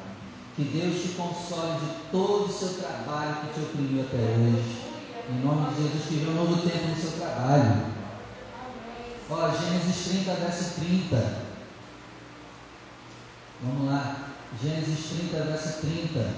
Que 0.58 0.64
Deus 0.64 1.00
te 1.00 1.08
console 1.10 1.78
de 1.78 2.10
todo 2.10 2.46
o 2.46 2.52
seu 2.52 2.82
trabalho 2.82 3.36
que 3.42 3.54
te 3.54 3.60
oprimiu 3.60 4.02
até 4.02 4.16
hoje 4.16 4.88
em 5.30 5.44
nome 5.44 5.72
de 5.74 5.82
Jesus, 5.82 6.06
que 6.08 6.26
um 6.28 6.34
novo 6.34 6.68
tempo 6.68 6.88
no 6.88 6.96
seu 6.96 7.12
trabalho. 7.12 7.84
Ó, 9.30 9.50
Gênesis 9.50 10.24
30, 10.24 10.34
verso 10.34 10.80
30. 10.80 11.42
Vamos 13.62 13.88
lá. 13.88 14.30
Gênesis 14.60 15.10
30, 15.30 15.44
verso 15.44 15.80
30. 15.80 16.30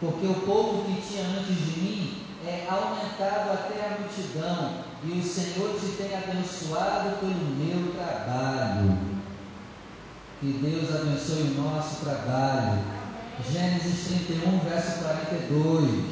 Porque 0.00 0.26
o 0.28 0.34
povo 0.46 0.84
que 0.84 1.02
tinha 1.06 1.26
antes 1.26 1.56
de 1.56 1.80
mim 1.80 2.22
é 2.46 2.66
aumentado 2.70 3.52
até 3.52 3.86
a 3.86 3.98
multidão, 4.00 4.84
e 5.04 5.18
o 5.18 5.22
Senhor 5.22 5.78
te 5.78 5.88
tem 5.96 6.16
abençoado 6.16 7.18
pelo 7.18 7.34
meu 7.34 7.92
trabalho. 7.92 9.09
Que 10.40 10.54
Deus 10.54 10.88
abençoe 10.94 11.52
o 11.52 11.60
nosso 11.60 12.02
trabalho. 12.02 12.80
Gênesis 13.52 14.06
31, 14.06 14.58
verso 14.60 15.00
42. 15.00 16.04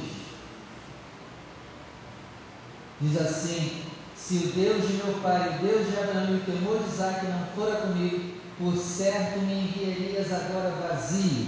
Diz 3.01 3.21
assim: 3.23 3.85
Se 4.15 4.35
o 4.35 4.49
Deus 4.49 4.87
de 4.87 4.93
meu 5.03 5.15
pai, 5.23 5.57
o 5.57 5.67
Deus 5.67 5.87
de 5.87 5.99
Abraão 5.99 6.31
e 6.31 6.37
o 6.37 6.41
temor 6.41 6.79
de 6.79 6.91
Isaac 6.91 7.27
não 7.27 7.47
fora 7.57 7.77
comigo, 7.77 8.35
por 8.59 8.77
certo 8.77 9.41
me 9.41 9.63
enviarias 9.63 10.31
agora 10.31 10.75
vazio. 10.89 11.47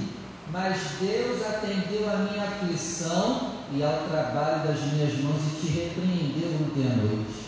Mas 0.50 0.78
Deus 0.98 1.42
atendeu 1.46 2.10
a 2.10 2.16
minha 2.16 2.44
aflição 2.44 3.56
e 3.74 3.82
ao 3.82 4.08
trabalho 4.08 4.66
das 4.66 4.80
minhas 4.90 5.18
mãos 5.18 5.42
e 5.52 5.60
te 5.60 5.66
repreendeu 5.66 6.58
ontem 6.64 6.90
à 6.90 6.96
noite. 6.96 7.44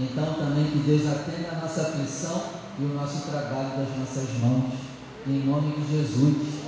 Então 0.00 0.34
também 0.34 0.64
que 0.64 0.78
Deus 0.78 1.06
atenda 1.06 1.50
a 1.52 1.60
nossa 1.60 1.82
aflição 1.82 2.63
e 2.78 2.82
o 2.82 2.94
nosso 2.94 3.30
trabalho 3.30 3.70
das 3.78 3.96
nossas 3.98 4.38
mãos. 4.40 4.72
Em 5.26 5.44
nome 5.44 5.76
de 5.76 5.92
Jesus. 5.92 6.64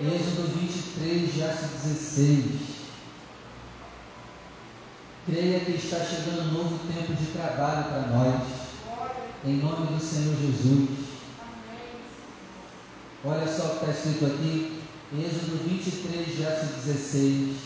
Êxodo 0.00 0.58
23, 0.58 1.34
verso 1.34 1.64
16. 1.84 2.44
Creia 5.26 5.60
que 5.60 5.72
está 5.72 5.98
chegando 5.98 6.48
um 6.48 6.52
novo 6.52 6.78
tempo 6.92 7.14
de 7.14 7.26
trabalho 7.26 7.84
para 7.84 8.06
nós. 8.08 8.42
Em 9.44 9.56
nome 9.58 9.86
do 9.86 10.00
Senhor 10.00 10.34
Jesus. 10.36 10.90
Olha 13.24 13.46
só 13.46 13.64
o 13.64 13.78
que 13.78 13.90
está 13.90 13.90
escrito 13.90 14.26
aqui, 14.26 14.80
Êxodo 15.12 15.68
23, 15.68 16.36
verso 16.36 16.66
16. 16.84 17.56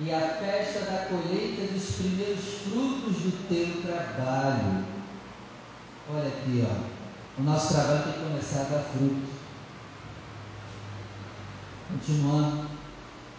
E 0.00 0.12
a 0.12 0.20
festa 0.20 0.80
da 0.80 1.06
colheita 1.06 1.72
dos 1.72 1.96
primeiros 1.96 2.44
frutos 2.64 3.22
do 3.22 3.48
teu 3.48 3.82
trabalho. 3.82 4.97
Olha 6.10 6.28
aqui, 6.28 6.66
ó. 6.66 7.40
O 7.40 7.44
nosso 7.44 7.74
trabalho 7.74 8.04
tem 8.04 8.12
que 8.14 8.18
começar 8.20 8.60
a 8.60 8.64
dar 8.64 8.82
fruto. 8.82 9.28
Continuando 11.90 12.68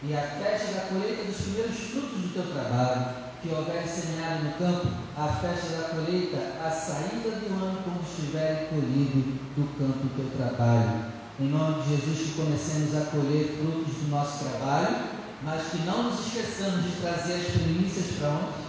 e 0.01 0.13
a 0.13 0.21
festa 0.21 0.73
da 0.73 0.81
colheita 0.87 1.25
dos 1.25 1.41
primeiros 1.41 1.75
frutos 1.75 2.21
do 2.21 2.33
teu 2.33 2.43
trabalho, 2.53 3.05
que 3.41 3.49
houver 3.49 3.85
semeado 3.85 4.45
no 4.45 4.53
campo, 4.53 4.87
a 5.17 5.27
festa 5.27 5.75
da 5.75 5.89
colheita, 5.89 6.37
a 6.63 6.71
saída 6.71 7.31
do 7.31 7.53
ano, 7.53 7.79
quando 7.83 8.07
estiver 8.07 8.69
colhido 8.69 9.39
do 9.57 9.67
campo 9.77 10.05
o 10.05 10.15
teu 10.15 10.29
trabalho. 10.37 11.05
Em 11.39 11.49
nome 11.49 11.83
de 11.83 11.97
Jesus, 11.97 12.19
que 12.19 12.41
comecemos 12.41 12.95
a 12.95 13.11
colher 13.11 13.57
frutos 13.59 13.93
do 13.95 14.09
nosso 14.09 14.45
trabalho, 14.45 14.95
mas 15.43 15.67
que 15.69 15.79
não 15.79 16.03
nos 16.03 16.27
esqueçamos 16.27 16.83
de 16.83 17.01
trazer 17.01 17.33
as 17.33 17.47
primícias 17.47 18.17
para 18.19 18.29
onde? 18.29 18.68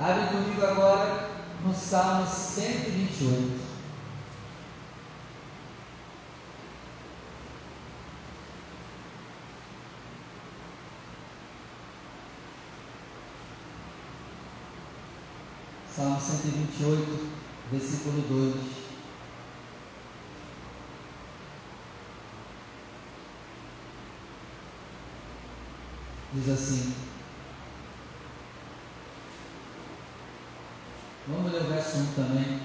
Abre 0.00 0.28
comigo 0.28 0.64
agora 0.64 1.28
no 1.64 1.74
Salmo 1.74 2.24
128. 2.24 3.68
Salmo 15.96 16.20
128, 16.20 17.28
versículo 17.72 18.22
2. 18.28 18.54
Diz 26.34 26.48
assim: 26.50 27.07
Vamos 31.30 31.52
ler 31.52 31.60
o 31.60 31.64
verso 31.64 31.98
1 31.98 32.06
também. 32.14 32.60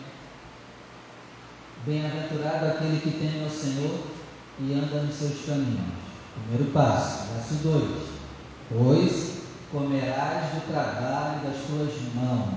Bem-aventurado 1.85 2.65
aquele 2.67 3.01
que 3.01 3.11
teme 3.11 3.43
ao 3.43 3.49
Senhor 3.49 3.99
e 4.57 4.73
anda 4.73 5.01
nos 5.01 5.15
seus 5.15 5.45
caminhos. 5.45 5.81
Primeiro 6.33 6.71
passo, 6.71 7.27
verso 7.33 7.55
2: 7.55 8.09
Pois 8.69 9.41
comerás 9.69 10.53
do 10.53 10.71
trabalho 10.71 11.41
das 11.43 11.57
tuas 11.65 11.91
mãos, 12.15 12.55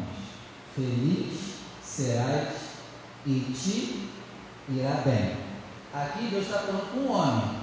feliz 0.77 1.57
serás 1.83 2.55
e 3.27 3.41
te 3.53 4.09
irá 4.69 5.03
bem. 5.05 5.35
Aqui 5.93 6.29
Deus 6.31 6.47
está 6.47 6.61
falando 6.61 6.93
com 6.93 7.01
um 7.01 7.11
homem, 7.11 7.57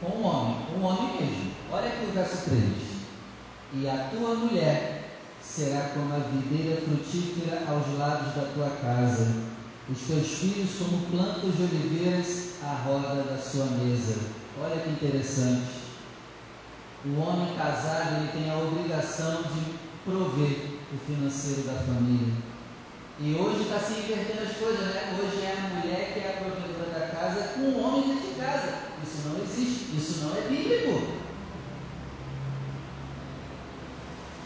com 0.00 0.18
um 0.18 0.24
homem, 0.24 0.56
um 0.76 0.84
homem 0.84 1.20
mesmo. 1.20 1.50
Olha 1.72 1.88
aqui 1.88 2.06
o 2.08 2.12
verso 2.12 2.44
3. 2.48 2.62
E 3.74 3.88
a 3.88 4.08
tua 4.12 4.36
mulher 4.36 4.97
será 5.48 5.90
como 5.94 6.14
a 6.14 6.18
videira 6.18 6.82
frutífera 6.82 7.64
aos 7.68 7.98
lados 7.98 8.34
da 8.34 8.52
tua 8.54 8.70
casa, 8.82 9.34
os 9.90 9.98
teus 10.02 10.26
filhos 10.26 10.70
como 10.78 11.06
plantas 11.06 11.56
de 11.56 11.62
oliveiras 11.62 12.50
à 12.62 12.74
roda 12.84 13.22
da 13.22 13.38
sua 13.38 13.64
mesa. 13.64 14.16
Olha 14.60 14.80
que 14.82 14.90
interessante. 14.90 15.88
O 17.06 17.20
homem 17.20 17.56
casado 17.56 18.16
ele 18.16 18.32
tem 18.32 18.50
a 18.50 18.58
obrigação 18.58 19.42
de 19.42 19.78
prover 20.04 20.78
o 20.92 20.98
financeiro 21.06 21.62
da 21.62 21.80
família. 21.80 22.34
E 23.20 23.34
hoje 23.34 23.62
está 23.62 23.80
se 23.80 24.00
invertendo 24.00 24.42
as 24.42 24.56
coisas, 24.58 24.86
né? 24.94 25.18
Hoje 25.18 25.42
é 25.42 25.52
a 25.52 25.74
mulher 25.74 26.12
que 26.12 26.20
é 26.20 26.36
a 26.36 26.44
provedora 26.44 26.90
da 26.90 27.06
casa 27.08 27.48
com 27.54 27.60
o 27.62 27.82
homem 27.82 28.14
dentro 28.14 28.28
de 28.28 28.34
casa. 28.34 28.74
Isso 29.02 29.28
não 29.28 29.42
existe, 29.42 29.96
isso 29.96 30.24
não 30.24 30.36
é 30.36 30.42
bíblico. 30.42 31.27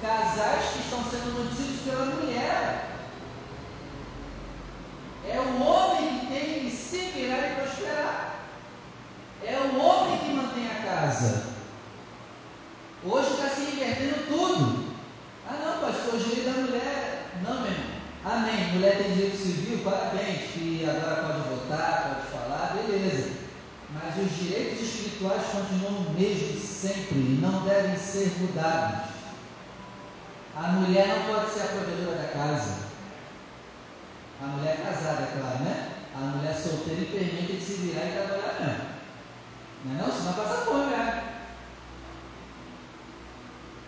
Casais 0.02 0.70
que 0.72 0.78
estão 0.80 1.04
sendo 1.04 1.38
mantidos 1.38 1.82
pela 1.82 2.06
mulher. 2.06 2.88
É 5.24 5.38
o 5.38 5.62
homem 5.62 6.18
que 6.18 6.26
tem 6.26 6.64
que 6.64 6.70
se 6.76 6.98
virar 7.14 7.38
e 7.38 7.54
prosperar. 7.54 8.34
É 9.44 9.56
o 9.58 9.78
homem 9.78 10.18
que 10.18 10.32
mantém 10.32 10.66
a 10.66 10.82
casa. 10.82 11.44
Hoje 13.04 13.30
está 13.30 13.48
se 13.48 13.60
invertendo 13.62 14.26
tudo. 14.26 14.92
Ah 15.48 15.54
não, 15.64 15.88
pastor, 15.88 16.14
o 16.14 16.18
direito 16.18 16.46
da 16.46 16.60
mulher. 16.62 17.26
Não, 17.44 17.60
meu 17.60 17.70
irmão. 17.70 17.92
Amém. 18.24 18.72
Mulher 18.72 18.98
tem 18.98 19.14
direito 19.14 19.36
civil, 19.36 19.84
parabéns, 19.84 20.50
que 20.50 20.84
agora 20.84 21.28
pode 21.28 21.48
votar, 21.48 22.16
pode 22.16 22.42
falar, 22.42 22.76
beleza. 22.76 23.30
Mas 23.90 24.16
os 24.18 24.36
direitos 24.36 24.80
espirituais 24.80 25.42
continuam 25.52 26.12
mesmo 26.14 26.58
sempre 26.58 27.18
e 27.18 27.38
não 27.40 27.62
devem 27.62 27.96
ser 27.96 28.32
mudados. 28.40 29.11
A 30.54 30.60
mulher 30.68 31.08
não 31.08 31.34
pode 31.34 31.50
ser 31.50 31.62
a 31.62 31.66
provedora 31.66 32.18
da 32.18 32.28
casa. 32.28 32.92
A 34.42 34.46
mulher 34.46 34.82
casada, 34.82 35.22
é 35.22 35.38
claro, 35.38 35.64
né? 35.64 35.92
A 36.14 36.18
mulher 36.18 36.54
solteira 36.54 37.00
e 37.00 37.06
permite 37.06 37.56
de 37.56 37.64
se 37.64 37.72
virar 37.74 38.04
e 38.06 38.12
trabalhar 38.12 38.60
mesmo. 38.60 38.92
Não 39.84 39.94
é 39.94 40.02
não? 40.02 40.12
Senão 40.12 40.34
passa 40.34 40.64
fome, 40.66 40.86
né? 40.86 41.32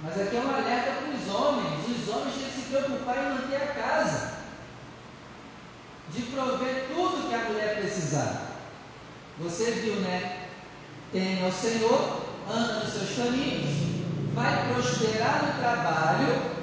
Mas 0.02 0.20
aqui 0.20 0.36
é 0.36 0.40
um 0.40 0.54
alerta 0.54 0.92
para 0.92 1.14
os 1.14 1.34
homens. 1.34 1.84
Os 1.88 2.08
homens 2.08 2.34
têm 2.34 2.44
que 2.44 2.60
se 2.60 2.68
preocupar 2.68 3.18
em 3.18 3.28
manter 3.34 3.56
a 3.56 3.66
casa, 3.66 4.32
de 6.10 6.22
prover 6.22 6.86
tudo 6.88 7.28
que 7.28 7.34
a 7.34 7.44
mulher 7.44 7.80
precisar. 7.80 8.42
Você 9.38 9.70
viu, 9.72 9.96
né? 9.96 10.48
Teme 11.12 11.44
ao 11.44 11.52
Senhor, 11.52 12.22
anda 12.48 12.80
nos 12.80 12.92
seus 12.92 13.16
caminhos, 13.16 13.70
vai 14.34 14.72
prosperar 14.72 15.44
no 15.44 15.58
trabalho, 15.60 16.53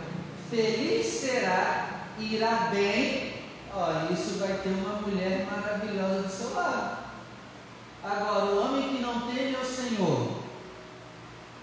feliz 0.52 1.06
será, 1.08 2.08
irá 2.20 2.70
bem. 2.72 3.32
Olha, 3.74 4.12
isso 4.12 4.38
vai 4.38 4.54
ter 4.58 4.70
uma 4.70 5.02
mulher 5.02 5.48
maravilhosa 5.50 6.24
do 6.24 6.30
seu 6.30 6.54
lado. 6.54 6.98
Agora, 8.04 8.46
o 8.46 8.62
homem 8.62 8.90
que 8.90 9.02
não 9.02 9.22
teme 9.22 9.56
ao 9.56 9.64
Senhor 9.64 10.42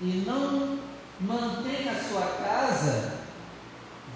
e 0.00 0.24
não 0.26 0.78
mantém 1.20 1.88
a 1.88 2.02
sua 2.02 2.22
casa, 2.42 3.18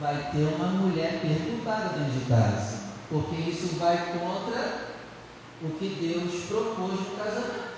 vai 0.01 0.31
ter 0.33 0.55
uma 0.55 0.69
mulher 0.69 1.21
perturbada 1.21 1.91
dentro 1.91 2.19
de 2.19 2.25
casa, 2.27 2.79
porque 3.09 3.37
isso 3.37 3.77
vai 3.77 3.97
contra 4.13 4.93
o 5.63 5.71
que 5.79 5.89
Deus 6.01 6.45
propôs 6.45 6.93
no 6.93 7.17
casamento. 7.17 7.73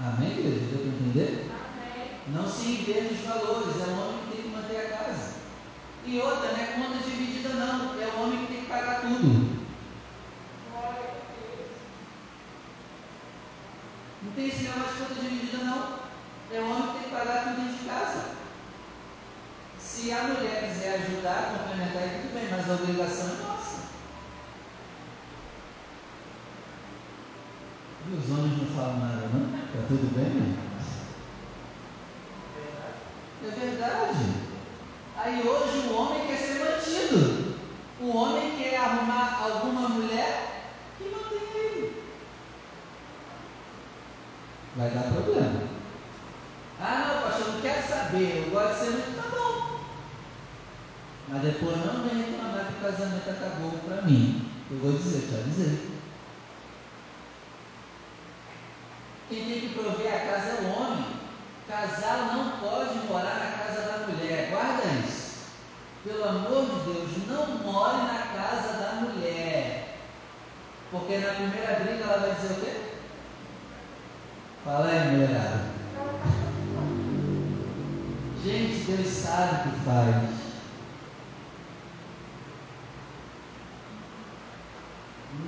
Amém, 0.00 0.30
igreja? 0.30 0.66
Deu 0.70 0.78
para 0.78 0.88
entender? 0.88 1.49
Não 2.28 2.48
se 2.48 2.68
inverte 2.68 3.14
os 3.14 3.20
valores, 3.20 3.80
é 3.80 3.86
o 3.86 3.98
homem 3.98 4.20
que 4.20 4.36
tem 4.36 4.42
que 4.42 4.56
manter 4.56 4.76
a 4.76 4.96
casa. 4.96 5.34
E 6.04 6.20
outra, 6.20 6.52
não 6.52 6.58
é 6.58 6.66
conta 6.66 7.04
dividida, 7.04 7.48
não, 7.50 8.00
é 8.00 8.06
o 8.06 8.22
homem 8.22 8.46
que 8.46 8.52
tem 8.52 8.62
que 8.62 8.68
pagar 8.68 9.00
tudo. 9.00 9.60
Não 14.22 14.32
tem 14.32 14.48
esse 14.48 14.62
negócio 14.62 14.92
de 14.92 14.98
conta 14.98 15.14
dividida, 15.14 15.64
não. 15.64 16.00
É 16.52 16.60
o 16.60 16.70
homem 16.70 16.82
que 16.82 16.92
tem 16.92 17.02
que 17.02 17.16
pagar 17.16 17.44
tudo 17.44 17.56
dentro 17.56 17.78
de 17.78 17.88
casa. 17.88 18.30
Se 19.78 20.12
a 20.12 20.22
mulher 20.24 20.68
quiser 20.68 20.94
ajudar, 20.94 21.58
complementar, 21.58 22.02
tudo 22.22 22.34
bem, 22.34 22.48
mas 22.50 22.70
a 22.70 22.74
obrigação 22.74 23.26
é 23.26 23.42
nossa. 23.42 23.80
E 28.08 28.14
os 28.14 28.30
homens 28.30 28.58
não 28.58 28.76
falam 28.76 28.98
nada, 28.98 29.28
não? 29.28 29.58
Está 29.58 29.86
tudo 29.88 30.14
bem, 30.14 30.30
né? 30.30 30.70
É 33.42 33.50
verdade. 33.50 34.50
Aí 35.16 35.46
hoje 35.46 35.88
o 35.88 35.94
homem 35.94 36.26
quer 36.26 36.36
ser 36.36 36.58
mantido. 36.58 37.56
O 38.00 38.16
homem 38.16 38.56
quer 38.56 38.76
arrumar 38.76 39.38
alguma 39.42 39.88
mulher 39.88 40.64
que 40.98 41.04
mantém 41.04 41.40
ele. 41.54 42.02
Vai 44.80 44.88
dar 44.92 45.12
problema. 45.12 45.60
Ah, 46.80 47.04
não, 47.06 47.22
pastor, 47.22 47.52
não 47.52 47.60
quero 47.60 47.86
saber. 47.86 48.46
Eu 48.46 48.50
gosto 48.50 48.72
de 48.72 48.78
ser 48.78 48.90
muito, 48.92 49.14
tá 49.14 49.28
bom. 49.28 49.80
Mas 51.28 51.42
depois 51.42 51.76
não 51.84 52.08
vem 52.08 52.22
reclamar 52.22 52.64
que 52.64 52.72
o 52.72 52.90
casamento 52.90 53.28
acabou 53.28 53.72
para 53.86 54.00
mim. 54.00 54.50
Eu 54.70 54.78
vou 54.78 54.92
dizer, 54.92 55.28
já 55.30 55.42
dizer. 55.42 55.90
Quem 59.28 59.44
tem 59.44 59.60
que 59.60 59.74
prover 59.74 60.14
a 60.14 60.20
casa 60.20 60.48
é 60.48 60.62
o 60.62 60.80
homem. 60.80 61.04
Casal 61.68 62.34
não 62.34 62.58
pode 62.58 62.98
morar 63.06 63.38
na 63.38 63.58
casa 63.58 63.82
da 63.82 64.06
mulher. 64.06 64.48
Guarda 64.48 65.06
isso. 65.06 65.40
Pelo 66.04 66.24
amor 66.26 66.64
de 66.64 66.90
Deus, 66.90 67.28
não 67.28 67.58
more 67.58 67.98
na 67.98 68.32
casa 68.34 68.78
da 68.78 68.92
mulher. 69.02 69.98
Porque 70.90 71.18
na 71.18 71.34
primeira 71.34 71.80
briga 71.80 72.04
ela 72.04 72.18
vai 72.20 72.34
dizer 72.34 72.52
o 72.54 72.60
quê? 72.62 72.89
Fala 74.64 74.86
aí, 74.86 75.10
mulherada. 75.10 75.70
Gente, 78.44 78.84
Deus 78.84 79.08
sabe 79.08 79.68
o 79.68 79.72
que 79.72 79.80
faz. 79.84 80.40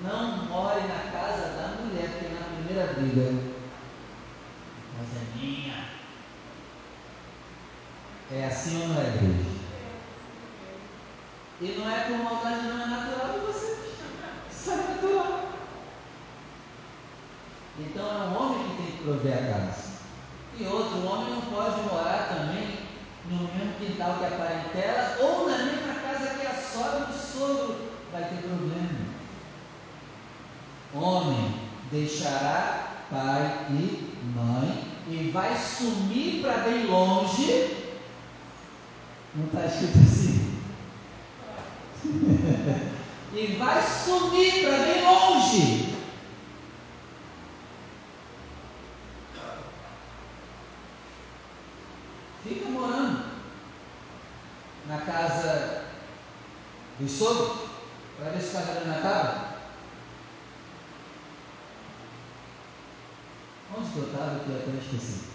Não 0.02 0.44
more 0.46 0.80
na 0.80 1.10
casa 1.12 1.48
da 1.56 1.82
mulher, 1.82 2.10
porque 2.10 2.34
na 2.34 2.56
primeira 2.56 2.92
briga 2.94 3.52
mas 4.98 5.16
é 5.16 5.36
minha. 5.36 5.84
É 8.30 8.44
assim 8.46 8.82
ou 8.82 8.88
não 8.88 9.00
é, 9.00 9.08
igreja? 9.08 9.62
E 11.60 11.78
não 11.78 11.90
é 11.90 12.00
por 12.00 12.18
maldade, 12.18 12.66
não 12.66 12.82
é 12.82 12.86
natural 12.86 13.32
de 13.32 13.46
você. 13.46 13.78
Isso 14.50 14.70
é 14.70 14.76
natural. 14.76 15.52
Então 17.78 18.06
é 18.06 18.26
o 18.26 18.42
homem 18.42 18.68
que 18.68 18.76
tem 18.76 18.86
que 18.86 18.91
prover 19.02 19.32
a 19.32 19.52
casa. 19.52 19.92
E 20.58 20.66
outro, 20.66 20.98
o 20.98 21.06
homem 21.06 21.34
não 21.34 21.42
pode 21.42 21.80
morar 21.82 22.28
também 22.28 22.78
no 23.30 23.38
mesmo 23.54 23.74
quintal 23.78 24.18
que 24.18 24.26
a 24.26 24.30
parentela 24.30 25.16
ou 25.20 25.48
na 25.48 25.58
mesma 25.58 25.94
casa 25.94 26.34
que 26.34 26.46
a 26.46 26.54
sogra 26.54 27.06
do 27.06 27.18
sogro. 27.18 27.92
Vai 28.12 28.24
ter 28.24 28.42
problema. 28.42 29.12
Homem 30.94 31.54
deixará 31.90 33.04
pai 33.10 33.66
e 33.70 34.12
mãe 34.34 34.84
e 35.08 35.30
vai 35.30 35.56
sumir 35.56 36.42
para 36.42 36.58
bem 36.58 36.86
longe. 36.86 37.76
Não 39.34 39.46
está 39.46 39.66
escrito 39.66 39.98
assim? 39.98 40.60
e 43.34 43.56
vai 43.58 43.82
sumir 43.82 44.62
para 44.62 44.78
bem 44.78 45.02
longe. 45.02 45.92
Fica 52.42 52.68
morando 52.70 53.24
na 54.92 55.00
casa 55.00 55.84
do 56.98 57.08
sogro 57.08 57.66
para 58.18 58.30
ver 58.30 58.42
se 58.42 58.50
o 58.50 58.60
casamento 58.60 58.90
acaba. 58.90 59.52
Onde 63.74 63.90
que 63.90 63.96
eu 63.96 64.04
estava 64.04 64.40
que 64.40 64.50
eu 64.50 64.56
até 64.56 64.70
esqueci? 64.78 65.32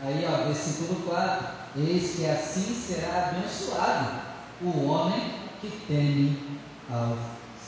Aí, 0.00 0.26
ó, 0.28 0.46
versículo 0.48 1.00
4: 1.02 1.46
Eis 1.76 2.16
que 2.16 2.26
assim 2.26 2.74
será 2.74 3.28
abençoado 3.28 4.20
o 4.62 4.88
homem 4.88 5.32
que 5.60 5.70
teme 5.86 6.60
ao 6.90 7.16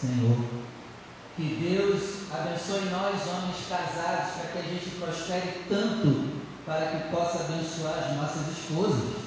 Senhor. 0.00 0.44
Que 1.36 1.44
Deus 1.44 2.23
abençoe 2.40 2.90
nós, 2.90 3.26
homens 3.28 3.68
casados, 3.68 4.32
para 4.34 4.50
que 4.52 4.58
a 4.58 4.62
gente 4.62 4.90
prospere 4.98 5.64
tanto 5.68 6.44
para 6.66 6.86
que 6.86 7.08
possa 7.10 7.44
abençoar 7.44 7.98
as 7.98 8.16
nossas 8.16 8.58
esposas. 8.58 9.24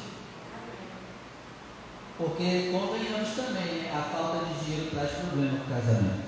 Porque, 2.17 2.71
convenhamos 2.71 3.29
também, 3.35 3.83
né, 3.83 3.93
a 3.95 4.01
falta 4.01 4.45
de 4.45 4.65
dinheiro 4.65 4.89
traz 4.91 5.11
problema 5.11 5.59
para 5.59 5.77
o 5.77 5.81
casamento. 5.81 6.27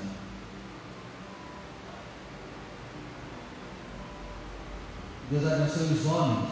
Deus 5.32 5.52
abençoe 5.52 5.94
os 5.94 6.06
homens 6.06 6.50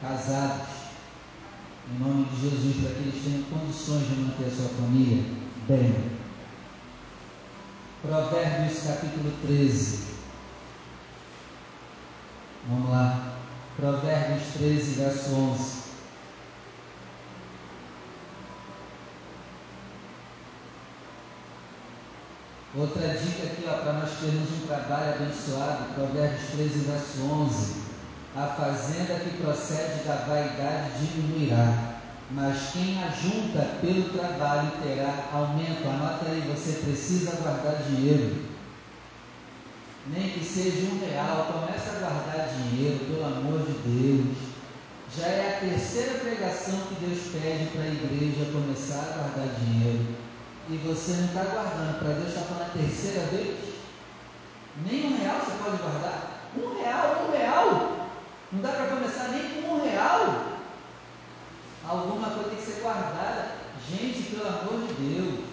casados, 0.00 0.68
em 1.90 1.98
nome 1.98 2.24
de 2.26 2.40
Jesus, 2.40 2.76
para 2.76 2.94
que 2.94 3.08
eles 3.08 3.24
tenham 3.24 3.42
condições 3.44 4.08
de 4.08 4.14
manter 4.16 4.46
a 4.46 4.50
sua 4.50 4.68
família 4.68 5.24
bem. 5.68 6.25
Provérbios 8.06 8.84
capítulo 8.84 9.32
13. 9.42 9.98
Vamos 12.68 12.90
lá. 12.90 13.32
Provérbios 13.76 14.44
13, 14.54 14.94
verso 14.94 15.34
11. 15.34 15.86
Outra 22.76 23.08
dica 23.08 23.42
aqui, 23.42 23.62
para 23.62 23.92
nós 23.94 24.10
termos 24.20 24.52
um 24.52 24.66
trabalho 24.68 25.14
abençoado, 25.14 25.94
Provérbios 25.94 26.50
13, 26.52 26.78
verso 26.80 27.24
11. 27.24 27.82
A 28.36 28.46
fazenda 28.46 29.18
que 29.18 29.42
procede 29.42 30.04
da 30.04 30.14
vaidade 30.28 31.06
diminuirá, 31.06 31.95
mas 32.30 32.70
quem 32.72 33.02
ajunta 33.04 33.78
pelo 33.80 34.10
trabalho 34.10 34.72
terá 34.82 35.28
aumento. 35.32 35.88
Anota 35.88 36.26
aí, 36.26 36.40
você 36.52 36.84
precisa 36.84 37.36
guardar 37.36 37.82
dinheiro. 37.84 38.46
Nem 40.08 40.30
que 40.30 40.44
seja 40.44 40.86
um 40.92 41.00
real, 41.00 41.52
comece 41.52 41.90
a 41.90 41.98
guardar 42.00 42.48
dinheiro, 42.48 43.04
pelo 43.06 43.24
amor 43.24 43.66
de 43.66 43.72
Deus. 43.88 44.36
Já 45.16 45.26
é 45.26 45.56
a 45.56 45.60
terceira 45.60 46.18
pregação 46.18 46.78
que 46.88 47.06
Deus 47.06 47.18
pede 47.32 47.70
para 47.70 47.82
a 47.82 47.88
igreja 47.88 48.52
começar 48.52 49.00
a 49.00 49.18
guardar 49.18 49.54
dinheiro 49.60 50.26
e 50.68 50.76
você 50.78 51.12
não 51.12 51.26
está 51.26 51.44
guardando, 51.44 51.98
para 52.00 52.14
Deus 52.14 52.28
está 52.28 52.40
falando 52.40 52.62
a 52.62 52.78
terceira 52.78 53.20
vez, 53.26 53.56
nem 54.84 55.06
um 55.06 55.16
real 55.16 55.36
você 55.38 55.62
pode 55.62 55.76
guardar? 55.76 56.50
Um 56.56 56.82
real, 56.82 57.28
um 57.28 57.30
real! 57.30 58.08
Não 58.52 58.60
dá 58.60 58.70
para 58.70 58.86
começar 58.86 59.28
nem 59.28 59.62
com 59.62 59.74
um 59.74 59.88
real? 59.88 60.55
Alguma 61.88 62.30
coisa 62.30 62.50
tem 62.50 62.58
que 62.58 62.64
ser 62.64 62.80
guardada. 62.80 63.56
Gente, 63.88 64.30
pelo 64.30 64.48
amor 64.48 64.86
de 64.86 64.94
Deus. 64.94 65.44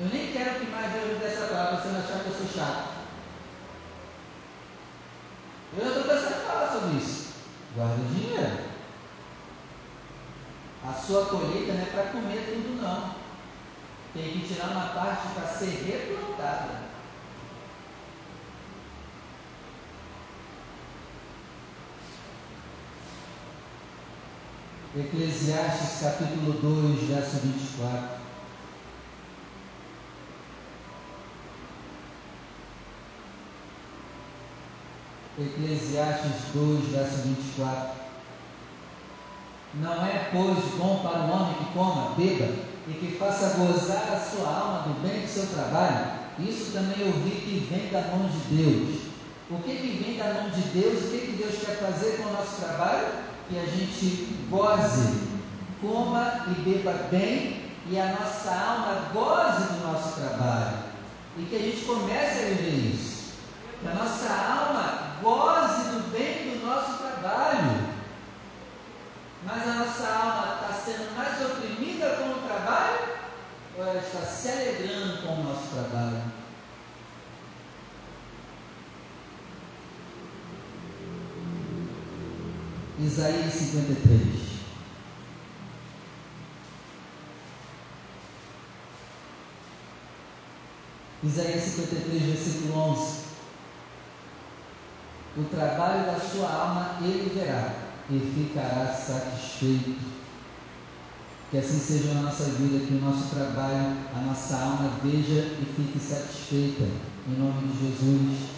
Eu 0.00 0.06
nem 0.06 0.32
quero 0.32 0.60
que 0.60 0.66
mais 0.66 0.92
Deus 0.92 1.12
me 1.12 1.14
dê 1.18 1.26
essa 1.26 1.46
palavra, 1.46 1.80
você 1.80 1.88
não 1.88 2.00
achar 2.00 2.20
que 2.20 2.26
eu 2.26 2.34
sou 2.34 2.46
chato. 2.46 2.88
Eu 5.76 5.84
não 5.84 5.92
estou 5.92 6.14
pensando 6.14 6.40
em 6.40 6.46
falar 6.46 6.72
sobre 6.72 6.96
isso. 6.98 7.32
Guarda 7.74 7.94
o 7.94 8.14
dinheiro. 8.14 8.68
A 10.84 10.92
sua 10.92 11.26
colheita 11.26 11.72
não 11.72 11.82
é 11.82 11.86
para 11.86 12.12
comer 12.12 12.46
tudo, 12.46 12.80
não. 12.80 13.14
Tem 14.14 14.32
que 14.32 14.48
tirar 14.48 14.70
uma 14.70 14.86
parte 14.88 15.28
para 15.34 15.46
ser 15.46 15.84
replantada. 15.84 16.87
Eclesiastes 24.98 26.00
capítulo 26.00 26.54
2, 26.54 27.08
verso 27.08 27.36
24. 27.36 28.18
Eclesiastes 35.38 36.52
2, 36.52 36.86
verso 36.88 37.16
24. 37.28 37.90
Não 39.74 40.04
é, 40.04 40.30
pois, 40.32 40.64
bom 40.76 40.98
para 41.00 41.20
o 41.20 41.30
homem 41.30 41.54
que 41.54 41.72
coma, 41.72 42.16
beba 42.16 42.52
e 42.88 42.92
que 42.94 43.16
faça 43.16 43.56
gozar 43.56 44.12
a 44.12 44.18
sua 44.18 44.48
alma 44.48 44.82
do 44.88 45.00
bem 45.00 45.20
do 45.20 45.28
seu 45.28 45.46
trabalho. 45.46 46.06
Isso 46.40 46.72
também 46.72 47.06
ouvi 47.06 47.30
que 47.30 47.68
vem 47.70 47.88
da 47.92 48.00
mão 48.08 48.28
de 48.28 48.56
Deus. 48.56 49.02
O 49.48 49.62
que, 49.62 49.76
que 49.76 50.02
vem 50.02 50.18
da 50.18 50.42
mão 50.42 50.50
de 50.50 50.62
Deus? 50.62 51.04
O 51.04 51.10
que, 51.12 51.18
que 51.18 51.32
Deus 51.40 51.54
quer 51.64 51.76
fazer 51.76 52.16
com 52.16 52.30
o 52.30 52.32
nosso 52.32 52.60
trabalho? 52.60 53.28
Que 53.48 53.58
a 53.58 53.64
gente 53.64 54.46
goze, 54.50 55.28
coma 55.80 56.46
e 56.48 56.60
beba 56.60 56.92
bem 57.10 57.72
e 57.86 57.98
a 57.98 58.06
nossa 58.06 58.50
alma 58.50 59.08
goze 59.12 59.72
do 59.72 59.86
nosso 59.86 60.20
trabalho. 60.20 60.78
E 61.38 61.42
que 61.44 61.56
a 61.56 61.58
gente 61.58 61.84
comece 61.84 62.44
a 62.44 62.48
viver 62.48 62.94
isso. 62.94 63.32
Que 63.80 63.88
a 63.88 63.94
nossa 63.94 64.32
alma 64.32 65.16
goze 65.22 65.88
do 65.90 66.12
bem 66.12 66.58
do 66.58 66.66
nosso 66.66 66.98
trabalho 66.98 67.98
mas 69.44 69.68
a 69.68 69.72
nossa 69.74 70.06
alma 70.06 70.54
está 70.54 70.74
sendo 70.74 71.16
mais 71.16 71.40
oprimida 71.40 72.16
com 72.16 72.30
o 72.30 72.46
trabalho 72.46 72.98
ou 73.76 73.84
ela 73.84 73.98
está 73.98 74.20
se 74.20 74.48
alegrando 74.50 75.22
com 75.22 75.34
o 75.34 75.44
nosso 75.44 75.68
trabalho? 75.68 76.22
Isaías 83.00 83.54
53. 83.54 84.58
Isaías 91.22 91.62
53, 91.62 92.22
versículo 92.22 92.78
11. 92.90 93.18
O 95.36 95.44
trabalho 95.44 96.06
da 96.06 96.18
sua 96.18 96.48
alma 96.50 96.96
ele 97.00 97.32
verá 97.32 97.72
e 98.10 98.18
ficará 98.18 98.92
satisfeito. 98.92 99.96
Que 101.52 101.58
assim 101.58 101.78
seja 101.78 102.14
na 102.14 102.22
nossa 102.22 102.44
vida, 102.44 102.84
que 102.84 102.94
o 102.94 103.00
nosso 103.00 103.32
trabalho, 103.32 103.96
a 104.12 104.20
nossa 104.26 104.56
alma 104.56 104.98
veja 105.04 105.56
e 105.60 105.72
fique 105.76 106.00
satisfeita. 106.00 106.84
Em 107.28 107.38
nome 107.38 107.68
de 107.68 107.78
Jesus. 107.78 108.48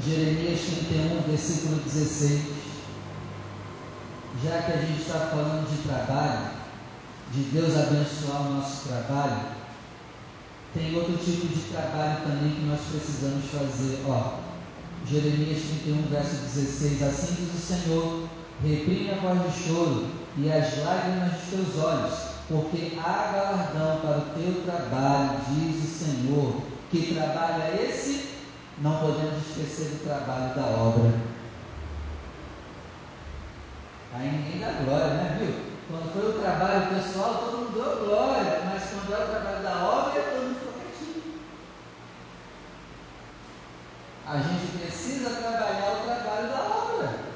Jeremias 0.00 0.60
31, 0.60 1.22
versículo 1.22 1.76
16. 1.82 2.73
Já 4.42 4.62
que 4.62 4.72
a 4.72 4.76
gente 4.78 5.00
está 5.00 5.20
falando 5.30 5.70
de 5.70 5.86
trabalho, 5.88 6.50
de 7.32 7.42
Deus 7.44 7.76
abençoar 7.76 8.42
o 8.42 8.54
nosso 8.54 8.88
trabalho, 8.88 9.40
tem 10.74 10.96
outro 10.96 11.16
tipo 11.18 11.46
de 11.46 11.60
trabalho 11.70 12.22
também 12.22 12.50
que 12.50 12.66
nós 12.66 12.80
precisamos 12.90 13.44
fazer. 13.46 14.02
Ó, 14.08 14.38
Jeremias 15.06 15.62
31, 15.84 16.02
verso 16.10 16.36
16. 16.36 17.02
Assim 17.02 17.34
diz 17.34 17.54
o 17.54 17.66
Senhor 17.66 18.28
reprime 18.62 19.10
a 19.10 19.20
voz 19.20 19.42
de 19.42 19.62
choro 19.62 20.06
e 20.36 20.50
as 20.50 20.78
lágrimas 20.78 21.32
dos 21.32 21.50
teus 21.50 21.84
olhos, 21.84 22.14
porque 22.48 22.98
há 22.98 23.30
galardão 23.32 24.00
para 24.00 24.18
o 24.18 24.30
teu 24.34 24.62
trabalho, 24.64 25.40
diz 25.48 25.84
o 25.84 26.04
Senhor. 26.04 26.60
Que 26.90 27.14
trabalho 27.14 27.62
é 27.62 27.88
esse? 27.88 28.34
Não 28.78 28.98
podemos 28.98 29.46
esquecer 29.48 29.90
do 29.90 30.04
trabalho 30.04 30.54
da 30.54 30.66
obra. 30.80 31.33
Ninguém 34.16 34.60
dá 34.60 34.70
glória, 34.84 35.14
né, 35.14 35.36
viu? 35.38 35.74
Quando 35.88 36.12
foi 36.12 36.30
o 36.30 36.40
trabalho 36.40 36.94
pessoal, 36.94 37.34
todo 37.34 37.58
mundo 37.58 37.72
deu 37.74 38.06
glória, 38.06 38.62
mas 38.64 38.82
quando 38.90 39.12
é 39.12 39.24
o 39.24 39.28
trabalho 39.28 39.62
da 39.62 39.84
obra, 39.84 40.22
todo 40.22 40.42
mundo 40.42 40.58
ficou 40.58 40.72
quietinho. 40.72 41.40
A 44.26 44.36
gente 44.38 44.78
precisa 44.78 45.30
trabalhar 45.30 45.92
o 45.92 46.04
trabalho 46.04 46.48
da 46.48 46.60
obra. 46.60 47.34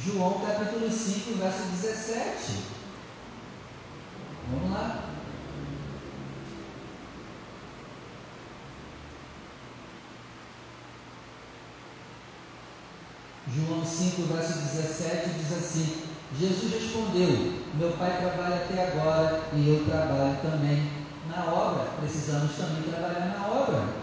João 0.00 0.40
capítulo 0.40 0.90
5, 0.90 1.38
verso 1.38 1.62
17. 1.62 2.62
Vamos 4.50 4.72
lá. 4.72 5.12
João 13.54 13.81
5, 13.92 14.22
verso 14.22 14.58
17 14.58 15.28
diz 15.30 15.52
assim: 15.52 16.02
Jesus 16.38 16.72
respondeu: 16.72 17.52
Meu 17.74 17.92
pai 17.92 18.16
trabalha 18.18 18.56
até 18.56 18.88
agora 18.88 19.42
e 19.54 19.68
eu 19.68 19.84
trabalho 19.84 20.38
também 20.40 20.90
na 21.28 21.44
obra. 21.52 21.84
Precisamos 22.00 22.56
também 22.56 22.82
trabalhar 22.82 23.38
na 23.38 23.46
obra. 23.48 24.02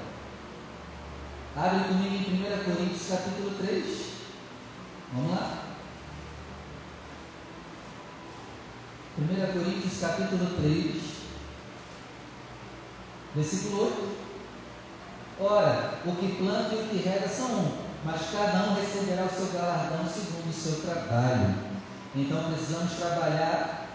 Abre 1.55 1.87
comigo 1.87 2.15
em 2.15 2.35
1 2.35 2.63
Coríntios 2.63 3.07
capítulo 3.09 3.51
3. 3.57 4.09
Vamos 5.13 5.31
lá. 5.31 5.63
1 9.17 9.51
Coríntios 9.51 9.99
capítulo 9.99 10.55
3, 10.61 11.03
versículo 13.35 13.85
8. 13.85 14.19
Ora, 15.41 15.99
o 16.05 16.15
que 16.15 16.35
planta 16.35 16.75
e 16.75 16.77
o 16.77 16.87
que 16.89 16.97
rega 16.97 17.27
são 17.27 17.47
um, 17.47 17.88
mas 18.05 18.21
cada 18.31 18.69
um 18.69 18.75
receberá 18.75 19.25
o 19.25 19.29
seu 19.29 19.47
galardão 19.47 20.07
segundo 20.07 20.49
o 20.49 20.53
seu 20.53 20.81
trabalho. 20.81 21.55
Então 22.15 22.51
precisamos 22.51 22.93
trabalhar 22.93 23.87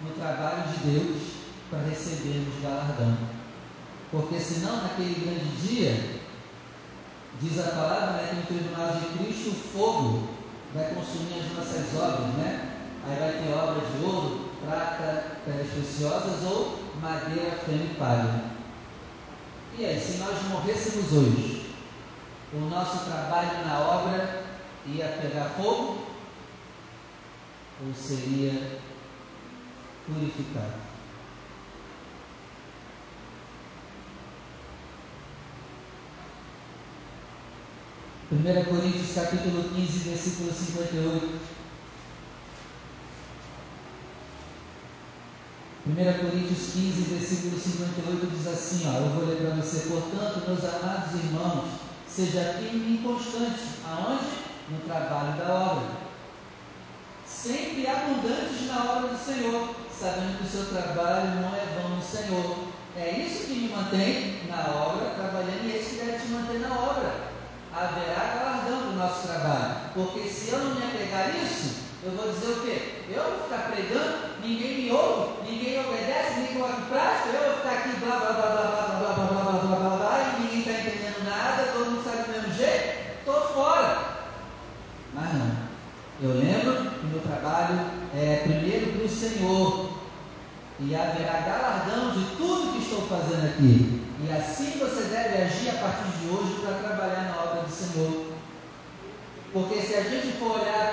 no 0.00 0.10
trabalho 0.12 0.62
de 0.68 0.90
Deus 0.90 1.22
para 1.70 1.80
recebermos 1.80 2.62
galardão. 2.62 3.16
Porque 4.10 4.38
senão 4.38 4.82
naquele 4.82 5.24
grande 5.24 5.56
dia, 5.56 6.20
diz 7.40 7.58
a 7.58 7.70
palavra 7.70 8.12
né, 8.12 8.28
que 8.30 8.36
no 8.36 8.60
tribunal 8.60 8.92
de 8.96 9.18
Cristo 9.18 9.50
o 9.50 9.54
fogo 9.54 10.28
vai 10.74 10.94
consumir 10.94 11.40
as 11.40 11.52
nossas 11.56 11.94
obras, 12.00 12.34
né? 12.36 12.74
Aí 13.06 13.18
vai 13.18 13.32
ter 13.32 13.52
obras 13.52 13.92
de 13.92 14.04
ouro, 14.04 14.50
prata, 14.64 15.38
pedras 15.44 15.68
preciosas 15.68 16.42
ou 16.44 16.78
madeira, 17.00 17.58
feno 17.64 17.84
e 17.84 17.94
palha. 17.94 18.58
E 19.78 19.84
aí, 19.84 20.00
se 20.00 20.18
nós 20.18 20.42
morrêssemos 20.48 21.12
hoje, 21.12 21.67
o 22.52 22.60
nosso 22.70 23.04
trabalho 23.04 23.66
na 23.66 23.78
obra 23.78 24.44
ia 24.86 25.08
pegar 25.20 25.50
fogo 25.50 26.06
ou 27.86 27.94
seria 27.94 28.78
purificado? 30.06 30.88
Primeira 38.28 38.64
Coríntios 38.64 39.14
capítulo 39.14 39.70
15, 39.70 39.98
versículo 40.00 40.52
58. 40.52 41.58
1 45.86 45.94
Coríntios 45.94 46.72
15, 46.74 47.02
versículo 47.14 47.58
58 47.58 48.26
diz 48.26 48.46
assim: 48.46 48.86
ó, 48.86 48.98
Eu 48.98 49.08
vou 49.14 49.24
ler 49.24 49.38
para 49.38 49.56
você, 49.56 49.88
portanto, 49.88 50.46
meus 50.46 50.62
amados 50.62 51.14
irmãos, 51.14 51.87
seja 52.18 52.54
firme 52.58 52.96
e 52.96 52.98
constante. 52.98 53.78
Aonde? 53.86 54.48
No 54.68 54.80
trabalho 54.80 55.38
da 55.38 55.54
obra. 55.54 55.88
Sempre 57.24 57.86
abundantes 57.86 58.66
na 58.66 58.92
obra 58.92 59.08
do 59.10 59.18
Senhor, 59.18 59.76
sabendo 59.96 60.38
que 60.38 60.44
o 60.44 60.50
seu 60.50 60.66
trabalho 60.66 61.40
não 61.40 61.54
é 61.54 61.80
vão 61.80 61.96
no 61.96 62.02
Senhor. 62.02 62.66
É 62.96 63.10
isso 63.20 63.46
que 63.46 63.54
me 63.54 63.68
mantém 63.68 64.40
na 64.48 64.68
obra, 64.74 65.10
trabalhando, 65.10 65.64
e 65.64 65.72
é 65.72 65.78
isso 65.78 65.90
que 65.90 66.04
deve 66.04 66.18
te 66.18 66.28
manter 66.32 66.58
na 66.58 66.74
obra. 66.74 67.14
Haverá 67.72 68.34
galardão 68.34 68.90
do 68.90 68.96
nosso 68.96 69.28
trabalho. 69.28 69.76
Porque 69.94 70.28
se 70.28 70.50
eu 70.50 70.58
não 70.58 70.74
me 70.74 70.82
apegar 70.82 71.26
a 71.26 71.44
isso, 71.44 71.87
eu 72.04 72.10
vou 72.12 72.32
dizer 72.32 72.52
o 72.52 72.60
quê? 72.62 73.04
Eu 73.10 73.22
vou 73.22 73.42
ficar 73.44 73.70
pregando, 73.70 74.40
ninguém 74.42 74.82
me 74.82 74.92
ouve, 74.92 75.50
ninguém 75.50 75.80
obedece, 75.80 76.40
ninguém 76.40 76.54
coloca 76.54 76.82
prática, 76.88 77.28
eu 77.36 77.48
vou 77.48 77.56
ficar 77.58 77.72
aqui 77.72 77.96
blá 77.98 78.16
blá 78.16 78.32
blá 78.32 78.50
blá 78.50 78.62
blá 78.62 78.98
blá 78.98 79.12
blá 79.12 79.24
blá 79.24 79.42
blá 79.42 79.60
blá 79.60 79.76
blá 79.76 79.96
blá 79.96 80.20
e 80.20 80.42
ninguém 80.42 80.58
está 80.60 80.72
entendendo 80.72 81.24
nada, 81.24 81.72
todo 81.72 81.90
mundo 81.90 82.04
sabe 82.04 82.22
do 82.22 82.32
mesmo 82.32 82.54
jeito, 82.54 83.18
estou 83.18 83.40
fora. 83.54 84.08
Mas 85.14 85.32
não. 85.34 85.68
Eu 86.20 86.30
lembro 86.34 86.90
que 86.90 87.06
meu 87.06 87.20
trabalho 87.20 87.78
é 88.14 88.42
primeiro 88.42 88.92
para 88.92 89.04
o 89.04 89.08
Senhor. 89.08 89.98
E 90.80 90.94
haverá 90.94 91.40
galardão 91.40 92.12
de 92.12 92.36
tudo 92.36 92.72
que 92.72 92.84
estou 92.84 93.06
fazendo 93.08 93.46
aqui. 93.46 94.04
E 94.24 94.32
assim 94.32 94.78
você 94.78 95.02
deve 95.04 95.42
agir 95.42 95.70
a 95.70 95.80
partir 95.80 96.10
de 96.18 96.28
hoje 96.28 96.60
para 96.60 96.78
trabalhar 96.78 97.34
na 97.34 97.42
obra 97.42 97.62
do 97.62 97.70
Senhor. 97.70 98.32
Porque 99.52 99.80
se 99.80 99.94
a 99.94 100.02
gente 100.02 100.38
for 100.38 100.60
olhar 100.60 100.87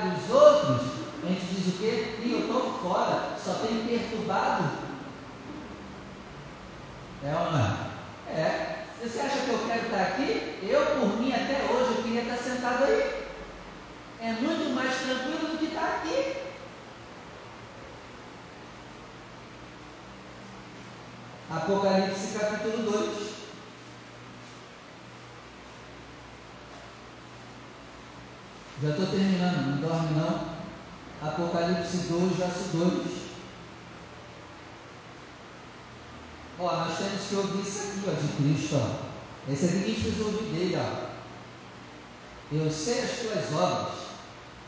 a 1.66 1.68
gente 1.68 1.72
diz 1.72 1.76
o 1.76 1.78
quê? 1.80 2.16
Ih, 2.24 2.32
eu 2.32 2.40
estou 2.42 2.80
fora, 2.80 3.36
só 3.44 3.56
tem 3.56 3.88
perturbado. 3.88 4.86
É 7.24 7.36
ou 7.36 7.52
não? 7.52 7.78
É. 8.30 8.86
Você 9.02 9.20
acha 9.20 9.40
que 9.42 9.50
eu 9.50 9.66
quero 9.66 9.86
estar 9.86 10.02
aqui? 10.02 10.60
Eu, 10.64 10.86
por 11.00 11.20
mim, 11.20 11.34
até 11.34 11.68
hoje, 11.72 11.98
eu 11.98 12.04
queria 12.04 12.22
estar 12.22 12.38
sentado 12.38 12.84
aí. 12.84 13.26
É 14.22 14.32
muito 14.34 14.76
mais 14.76 14.96
tranquilo 14.96 15.50
do 15.50 15.58
que 15.58 15.66
estar 15.66 15.86
aqui. 15.86 16.38
Apocalipse 21.50 22.38
capítulo 22.40 22.92
2. 22.92 23.36
Já 28.82 28.90
estou 28.90 29.08
terminando, 29.08 29.82
não 29.82 29.90
dorme 29.90 30.20
não. 30.20 30.55
Apocalipse 31.28 31.98
2, 32.10 32.38
verso 32.38 32.70
2. 32.74 33.26
Ó, 36.60 36.76
nós 36.76 36.98
temos 36.98 37.22
que 37.28 37.36
ouvir 37.36 37.68
isso 37.68 37.80
aqui, 37.80 38.04
ó, 38.08 38.12
de 38.12 38.28
Cristo, 38.38 38.76
ó. 38.76 39.52
Esse 39.52 39.66
aqui 39.66 39.80
que 39.80 39.84
a 39.84 39.88
gente 39.88 40.02
precisa 40.02 40.26
ouvir 40.26 40.44
dele, 40.52 40.78
ó. 40.78 41.06
Eu 42.52 42.72
sei 42.72 43.04
as 43.04 43.12
tuas 43.20 43.60
obras, 43.60 43.94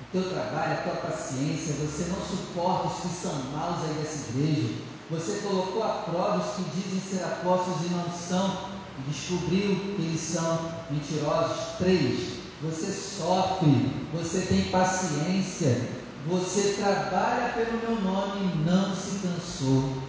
o 0.02 0.06
teu 0.12 0.30
trabalho, 0.30 0.74
a 0.74 0.82
tua 0.82 1.10
paciência, 1.10 1.76
você 1.76 2.06
não 2.10 2.20
suporta 2.26 2.88
os 2.88 3.02
que 3.02 3.22
são 3.22 3.34
maus 3.52 3.84
aí 3.84 3.94
dessa 4.02 4.30
igreja. 4.32 4.74
Você 5.10 5.40
colocou 5.48 5.84
a 5.84 6.04
prova 6.10 6.38
os 6.38 6.56
que 6.56 6.64
dizem 6.72 7.00
ser 7.00 7.24
apóstolos 7.24 7.86
e 7.86 7.94
não 7.94 8.12
são, 8.12 8.72
e 9.00 9.10
descobriu 9.10 9.76
que 9.96 10.02
eles 10.02 10.20
são 10.20 10.72
mentirosos. 10.90 11.78
Três, 11.78 12.40
você 12.62 12.92
sofre, 12.92 13.92
você 14.12 14.42
tem 14.42 14.72
paciência, 14.72 15.88
você 16.26 16.74
trabalha 16.74 17.54
pelo 17.54 17.80
meu 17.80 18.02
nome 18.02 18.54
e 18.54 18.58
não 18.70 18.96
se 18.96 19.20
cansou. 19.20 20.04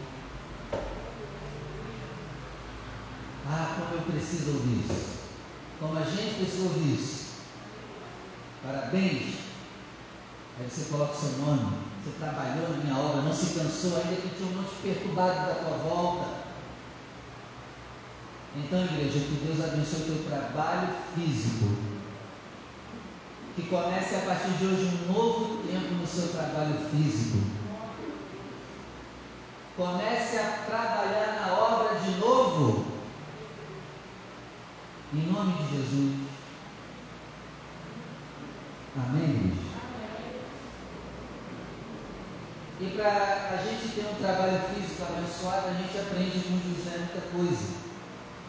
Ah, 3.46 3.76
como 3.78 4.00
eu 4.00 4.12
preciso 4.12 4.52
ouvir 4.52 4.84
isso. 4.84 5.18
Como 5.78 5.96
a 5.96 6.02
gente 6.02 6.36
precisa 6.36 6.64
ouvir 6.64 6.94
isso. 6.94 7.26
Parabéns. 8.64 9.34
Aí 10.58 10.68
você 10.68 10.90
coloca 10.90 11.12
o 11.12 11.16
seu 11.16 11.38
nome. 11.38 11.78
Você 12.02 12.10
trabalhou 12.18 12.70
na 12.70 12.84
minha 12.84 12.96
obra, 12.96 13.22
não 13.22 13.32
se 13.32 13.58
cansou, 13.58 13.96
ainda 13.96 14.20
que 14.20 14.36
tinha 14.36 14.48
um 14.50 14.62
monte 14.62 14.74
perturbado 14.82 15.46
da 15.46 15.54
tua 15.54 15.76
volta. 15.78 16.48
Então, 18.56 18.84
igreja, 18.84 19.20
que 19.20 19.44
Deus 19.46 19.62
abençoe 19.62 20.00
o 20.00 20.04
teu 20.04 20.24
trabalho 20.30 20.88
físico 21.14 21.87
que 23.58 23.68
comece 23.68 24.14
a 24.14 24.20
partir 24.20 24.50
de 24.52 24.66
hoje 24.66 24.84
um 24.84 25.12
novo 25.12 25.64
tempo 25.66 25.94
no 25.94 26.06
seu 26.06 26.28
trabalho 26.28 26.78
físico. 26.90 27.38
Comece 29.76 30.38
a 30.38 30.64
trabalhar 30.64 31.40
na 31.40 31.54
obra 31.54 31.98
de 31.98 32.20
novo. 32.20 32.86
Em 35.12 35.32
nome 35.32 35.54
de 35.54 35.76
Jesus. 35.76 36.28
Amém? 38.96 39.58
E 42.80 42.86
para 42.96 43.58
a 43.58 43.64
gente 43.64 43.92
ter 43.92 44.06
um 44.06 44.22
trabalho 44.22 44.60
físico 44.72 45.02
abençoado, 45.02 45.68
a 45.68 45.72
gente 45.72 45.98
aprende 45.98 46.44
com 46.44 46.76
José 46.76 46.96
muita 46.96 47.20
coisa. 47.32 47.74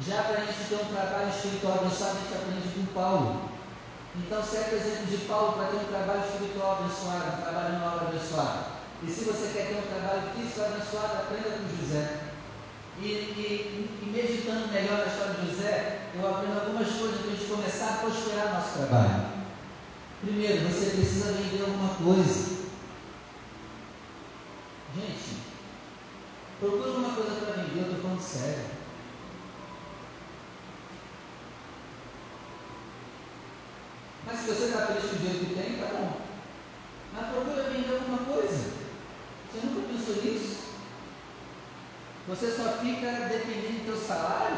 Já 0.02 0.22
para 0.22 0.44
a 0.44 0.46
gente 0.46 0.70
ter 0.70 0.76
um 0.76 0.94
trabalho 0.94 1.30
espiritual 1.30 1.80
abençoado, 1.80 2.18
a 2.18 2.22
gente 2.22 2.34
aprende 2.36 2.68
com 2.76 2.94
Paulo. 2.94 3.49
Então 4.18 4.44
serve 4.44 4.76
o 4.76 4.80
exemplo 4.80 5.06
de 5.06 5.18
Paulo 5.26 5.54
para 5.54 5.68
ter 5.68 5.78
um 5.78 5.92
trabalho 5.92 6.26
espiritual 6.26 6.80
abençoado, 6.80 7.38
um 7.38 7.42
trabalho 7.42 7.80
na 7.80 7.94
obra 7.94 8.08
abençoada. 8.08 8.80
E 9.04 9.10
se 9.10 9.24
você 9.24 9.54
quer 9.54 9.68
ter 9.68 9.78
um 9.78 9.88
trabalho 9.88 10.34
físico 10.36 10.62
abençoado, 10.62 11.14
aprenda 11.14 11.58
com 11.58 11.78
José. 11.78 12.20
E, 13.02 13.06
e, 13.06 13.90
e, 14.02 14.06
meditando 14.12 14.68
melhor 14.68 14.98
na 14.98 15.06
história 15.06 15.36
de 15.36 15.52
José, 15.52 16.10
eu 16.14 16.28
aprendo 16.28 16.60
algumas 16.60 16.90
coisas 16.90 17.22
para 17.22 17.32
a 17.32 17.36
gente 17.36 17.50
começar 17.50 17.88
a 17.88 17.98
prosperar 18.00 18.54
nosso 18.54 18.78
trabalho. 18.78 19.40
Primeiro, 20.22 20.68
você 20.68 20.90
precisa 20.90 21.32
vender 21.32 21.62
alguma 21.62 21.94
coisa. 21.96 22.60
Gente, 24.96 25.38
procura 26.60 26.92
uma 26.92 27.14
coisa 27.14 27.36
para 27.36 27.64
vender, 27.64 27.80
eu 27.80 27.84
estou 27.84 28.02
falando 28.02 28.22
sério. 28.22 28.80
Mas 34.26 34.39
se 34.39 34.39
você 34.50 34.66
está 34.66 34.88
feliz 34.88 35.04
com 35.04 35.16
o 35.16 35.20
dinheiro 35.20 35.46
que 35.46 35.54
tem, 35.54 35.78
tá 35.78 35.86
bom. 35.94 36.22
Mas 37.14 37.28
procura 37.28 37.70
vender 37.70 37.94
alguma 37.94 38.18
coisa. 38.20 38.74
Você 39.52 39.66
nunca 39.66 39.88
pensou 39.88 40.24
nisso? 40.24 40.60
Você 42.28 42.52
só 42.52 42.78
fica 42.80 43.12
dependendo 43.30 43.86
do 43.86 43.86
seu 43.86 44.08
salário? 44.08 44.58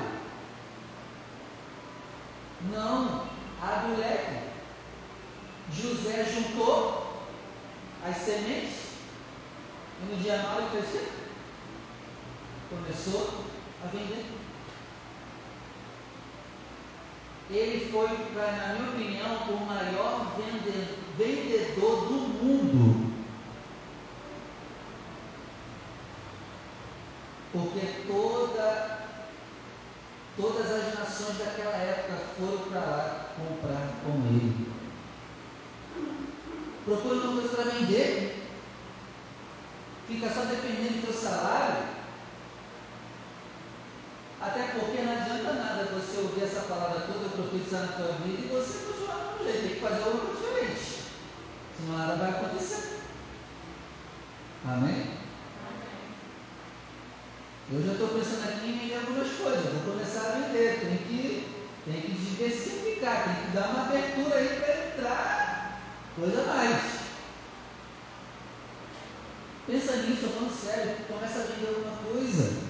Não. 2.71 3.27
Abre 3.61 3.91
o 3.91 3.97
leque. 3.97 4.51
José 5.73 6.25
juntou 6.25 7.21
as 8.05 8.17
sementes 8.17 8.91
e 10.01 10.05
no 10.11 10.21
dia 10.21 10.41
9 10.41 10.69
cresceu. 10.71 11.07
Começou 12.69 13.45
a 13.83 13.87
vender. 13.87 14.25
Ele 17.57 17.91
foi, 17.91 18.07
na 18.07 18.73
minha 18.73 18.89
opinião, 18.89 19.53
o 19.53 19.65
maior 19.65 20.35
vendedor 21.17 22.05
do 22.07 22.13
mundo. 22.13 23.11
Porque 27.51 27.81
toda 28.07 29.01
Todas 30.37 30.71
as 30.71 30.97
nações 30.97 31.37
daquela 31.37 31.75
época 31.75 32.17
foram 32.39 32.69
para 32.69 32.79
lá 32.79 33.25
comprar 33.35 33.89
com 34.03 34.25
ele. 34.27 34.71
Procura 36.85 37.15
uma 37.15 37.41
coisa 37.41 37.55
para 37.55 37.71
vender. 37.71 38.47
Fica 40.07 40.29
só 40.29 40.45
dependendo 40.45 41.01
do 41.01 41.11
seu 41.11 41.29
salário. 41.29 41.83
Até 44.39 44.63
porque 44.69 45.01
não 45.01 45.10
nada 45.81 45.99
você 45.99 46.17
ouvir 46.19 46.43
essa 46.43 46.61
palavra 46.61 47.01
toda 47.01 47.29
profetizar 47.29 47.81
na 47.81 47.93
tua 47.93 48.11
vida 48.23 48.45
e 48.45 48.49
você 48.49 48.85
continuar 48.85 49.35
do 49.37 49.43
jeito. 49.43 49.61
Tem 49.61 49.73
que 49.75 49.79
fazer 49.79 50.03
algo 50.03 50.35
diferente. 50.35 51.01
Senão 51.77 51.97
nada 51.97 52.15
vai 52.15 52.29
acontecer. 52.29 52.99
Amém? 54.65 55.11
Eu 57.73 57.83
já 57.83 57.93
estou 57.93 58.09
pensando 58.09 58.43
aqui 58.43 58.69
em 58.69 58.77
vender 58.79 58.95
algumas 58.95 59.31
coisas, 59.31 59.73
vou 59.73 59.93
começar 59.93 60.27
a 60.27 60.39
vender, 60.39 60.81
tem 60.81 60.97
que, 60.97 61.47
tem 61.85 62.01
que 62.01 62.11
diversificar, 62.11 63.23
tem 63.23 63.45
que 63.45 63.51
dar 63.55 63.69
uma 63.69 63.81
abertura 63.83 64.35
aí 64.35 64.59
para 64.59 64.87
entrar 64.87 65.81
coisa 66.15 66.43
mais. 66.43 67.01
Pensa 69.65 69.95
nisso, 69.97 70.25
eu 70.25 70.29
falando 70.31 70.53
sério, 70.53 70.97
começa 71.07 71.39
a 71.39 71.43
vender 71.43 71.67
alguma 71.69 71.97
coisa. 71.97 72.60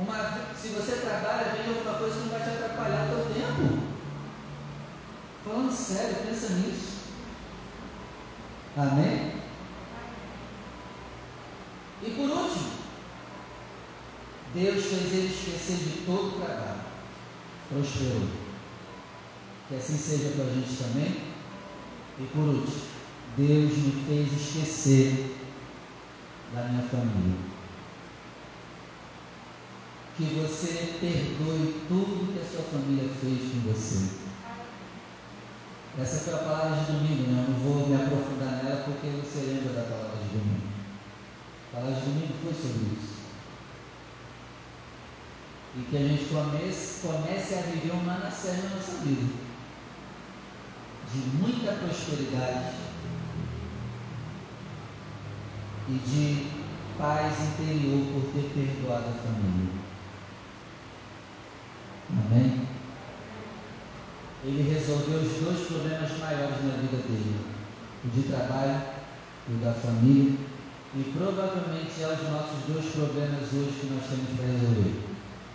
Uma, 0.00 0.54
se 0.56 0.68
você 0.68 0.96
trabalha, 0.96 1.52
vende 1.52 1.76
alguma 1.76 1.98
coisa 1.98 2.16
que 2.16 2.22
não 2.22 2.30
vai 2.30 2.42
te 2.42 2.48
atrapalhar 2.48 3.04
o 3.04 3.08
teu 3.08 3.34
tempo. 3.34 3.82
Falando 5.44 5.72
sério, 5.72 6.16
pensa 6.26 6.48
nisso. 6.54 7.00
Amém? 8.78 9.40
E 12.02 12.10
por 12.12 12.30
último, 12.30 12.70
Deus 14.54 14.84
fez 14.84 15.12
ele 15.12 15.34
esquecer 15.34 15.76
de 15.76 16.06
todo 16.06 16.28
o 16.28 16.40
trabalho. 16.40 16.80
Prosperou. 17.68 18.28
Que 19.68 19.74
assim 19.76 19.98
seja 19.98 20.34
com 20.34 20.42
a 20.42 20.54
gente 20.54 20.76
também. 20.82 21.30
E 22.18 22.24
por 22.32 22.48
último, 22.48 22.82
Deus 23.36 23.76
me 23.76 24.04
fez 24.06 24.32
esquecer 24.32 25.36
da 26.54 26.64
minha 26.64 26.88
família. 26.88 27.49
Que 30.20 30.34
você 30.34 30.98
perdoe 31.00 31.86
tudo 31.88 32.30
que 32.34 32.40
a 32.40 32.44
sua 32.44 32.62
família 32.64 33.08
fez 33.22 33.40
com 33.40 33.72
você. 33.72 34.20
Essa 35.98 36.24
foi 36.24 36.34
a 36.34 36.44
palavra 36.44 36.76
de 36.78 36.92
domingo, 36.92 37.32
né? 37.32 37.46
Eu 37.48 37.54
não 37.54 37.60
vou 37.60 37.88
me 37.88 37.94
aprofundar 37.94 38.62
nela 38.62 38.84
porque 38.84 39.08
você 39.08 39.46
lembra 39.46 39.72
da 39.72 39.88
palavra 39.88 40.18
de 40.18 40.38
domingo. 40.38 40.68
A 41.72 41.76
palavra 41.76 41.94
de 41.94 42.04
domingo 42.04 42.34
foi 42.42 42.52
sobre 42.52 43.00
isso. 43.00 43.14
E 45.78 45.82
que 45.88 45.96
a 45.96 46.00
gente 46.00 46.24
comece, 46.26 47.00
comece 47.00 47.54
a 47.54 47.62
viver 47.62 47.92
um 47.92 48.04
Manassés 48.04 48.62
na 48.62 48.76
nossa 48.76 48.98
vida. 48.98 49.32
De 51.14 51.18
muita 51.38 51.72
prosperidade 51.72 52.74
e 55.88 55.92
de 55.94 56.46
paz 56.98 57.40
interior 57.40 58.04
por 58.12 58.32
ter 58.34 58.50
perdoado 58.52 59.06
a 59.08 59.22
família. 59.22 59.89
Amém? 62.18 62.68
Ele 64.44 64.72
resolveu 64.72 65.20
os 65.20 65.44
dois 65.44 65.66
problemas 65.68 66.18
maiores 66.18 66.64
na 66.64 66.80
vida 66.80 66.96
dele: 66.96 67.40
o 68.04 68.08
de 68.08 68.22
trabalho 68.22 68.80
e 69.48 69.52
o 69.52 69.58
da 69.58 69.72
família 69.72 70.50
e 70.92 71.04
provavelmente 71.16 72.02
é 72.02 72.06
os 72.08 72.30
nossos 72.30 72.66
dois 72.66 72.86
problemas 72.86 73.46
hoje 73.52 73.78
que 73.78 73.94
nós 73.94 74.10
temos 74.10 74.34
para 74.34 74.46
resolver: 74.46 74.94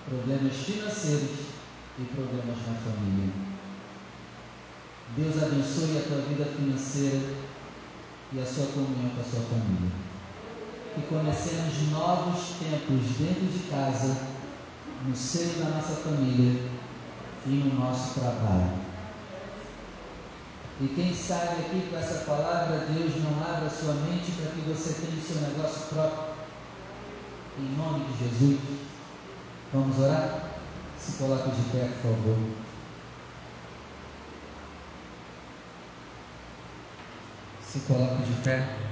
problemas 0.08 0.56
financeiros 0.56 1.52
e 2.00 2.04
problemas 2.16 2.58
na 2.68 2.76
família. 2.80 3.34
Deus 5.18 5.44
abençoe 5.44 5.98
a 5.98 6.08
tua 6.08 6.22
vida 6.24 6.46
financeira 6.46 7.36
e 8.32 8.40
a 8.40 8.46
sua 8.46 8.68
comunhão 8.68 9.12
com 9.12 9.22
a 9.22 9.24
sua 9.24 9.42
família. 9.42 9.92
Que 10.96 11.02
comecemos 11.02 11.92
novos 11.92 12.56
tempos 12.56 13.18
dentro 13.20 13.46
de 13.52 13.60
casa, 13.70 14.16
no 15.04 15.16
seio 15.16 15.60
da 15.60 15.70
nossa 15.72 15.96
família 15.96 16.62
e 17.46 17.50
no 17.50 17.80
nosso 17.80 18.20
trabalho. 18.20 18.86
E 20.82 20.88
quem 20.90 21.16
sabe 21.16 21.62
aqui 21.62 21.88
com 21.90 21.98
essa 21.98 22.26
palavra, 22.26 22.86
Deus 22.90 23.14
não 23.24 23.42
abra 23.42 23.70
sua 23.70 23.94
mente 23.94 24.32
para 24.34 24.52
que 24.52 24.62
você 24.62 24.94
tenha 24.94 25.18
o 25.18 25.24
seu 25.24 25.42
negócio 25.42 25.88
próprio. 25.88 26.36
Em 27.58 27.78
nome 27.78 28.06
de 28.06 28.26
Jesus. 28.26 28.60
Vamos 29.72 29.98
orar? 30.00 30.52
Se 31.00 31.14
coloque 31.14 31.50
de 31.52 31.62
pé, 31.70 31.90
por 32.02 32.12
favor. 32.12 32.38
Se 37.66 37.80
coloque 37.80 38.24
de 38.24 38.42
pé. 38.42 38.85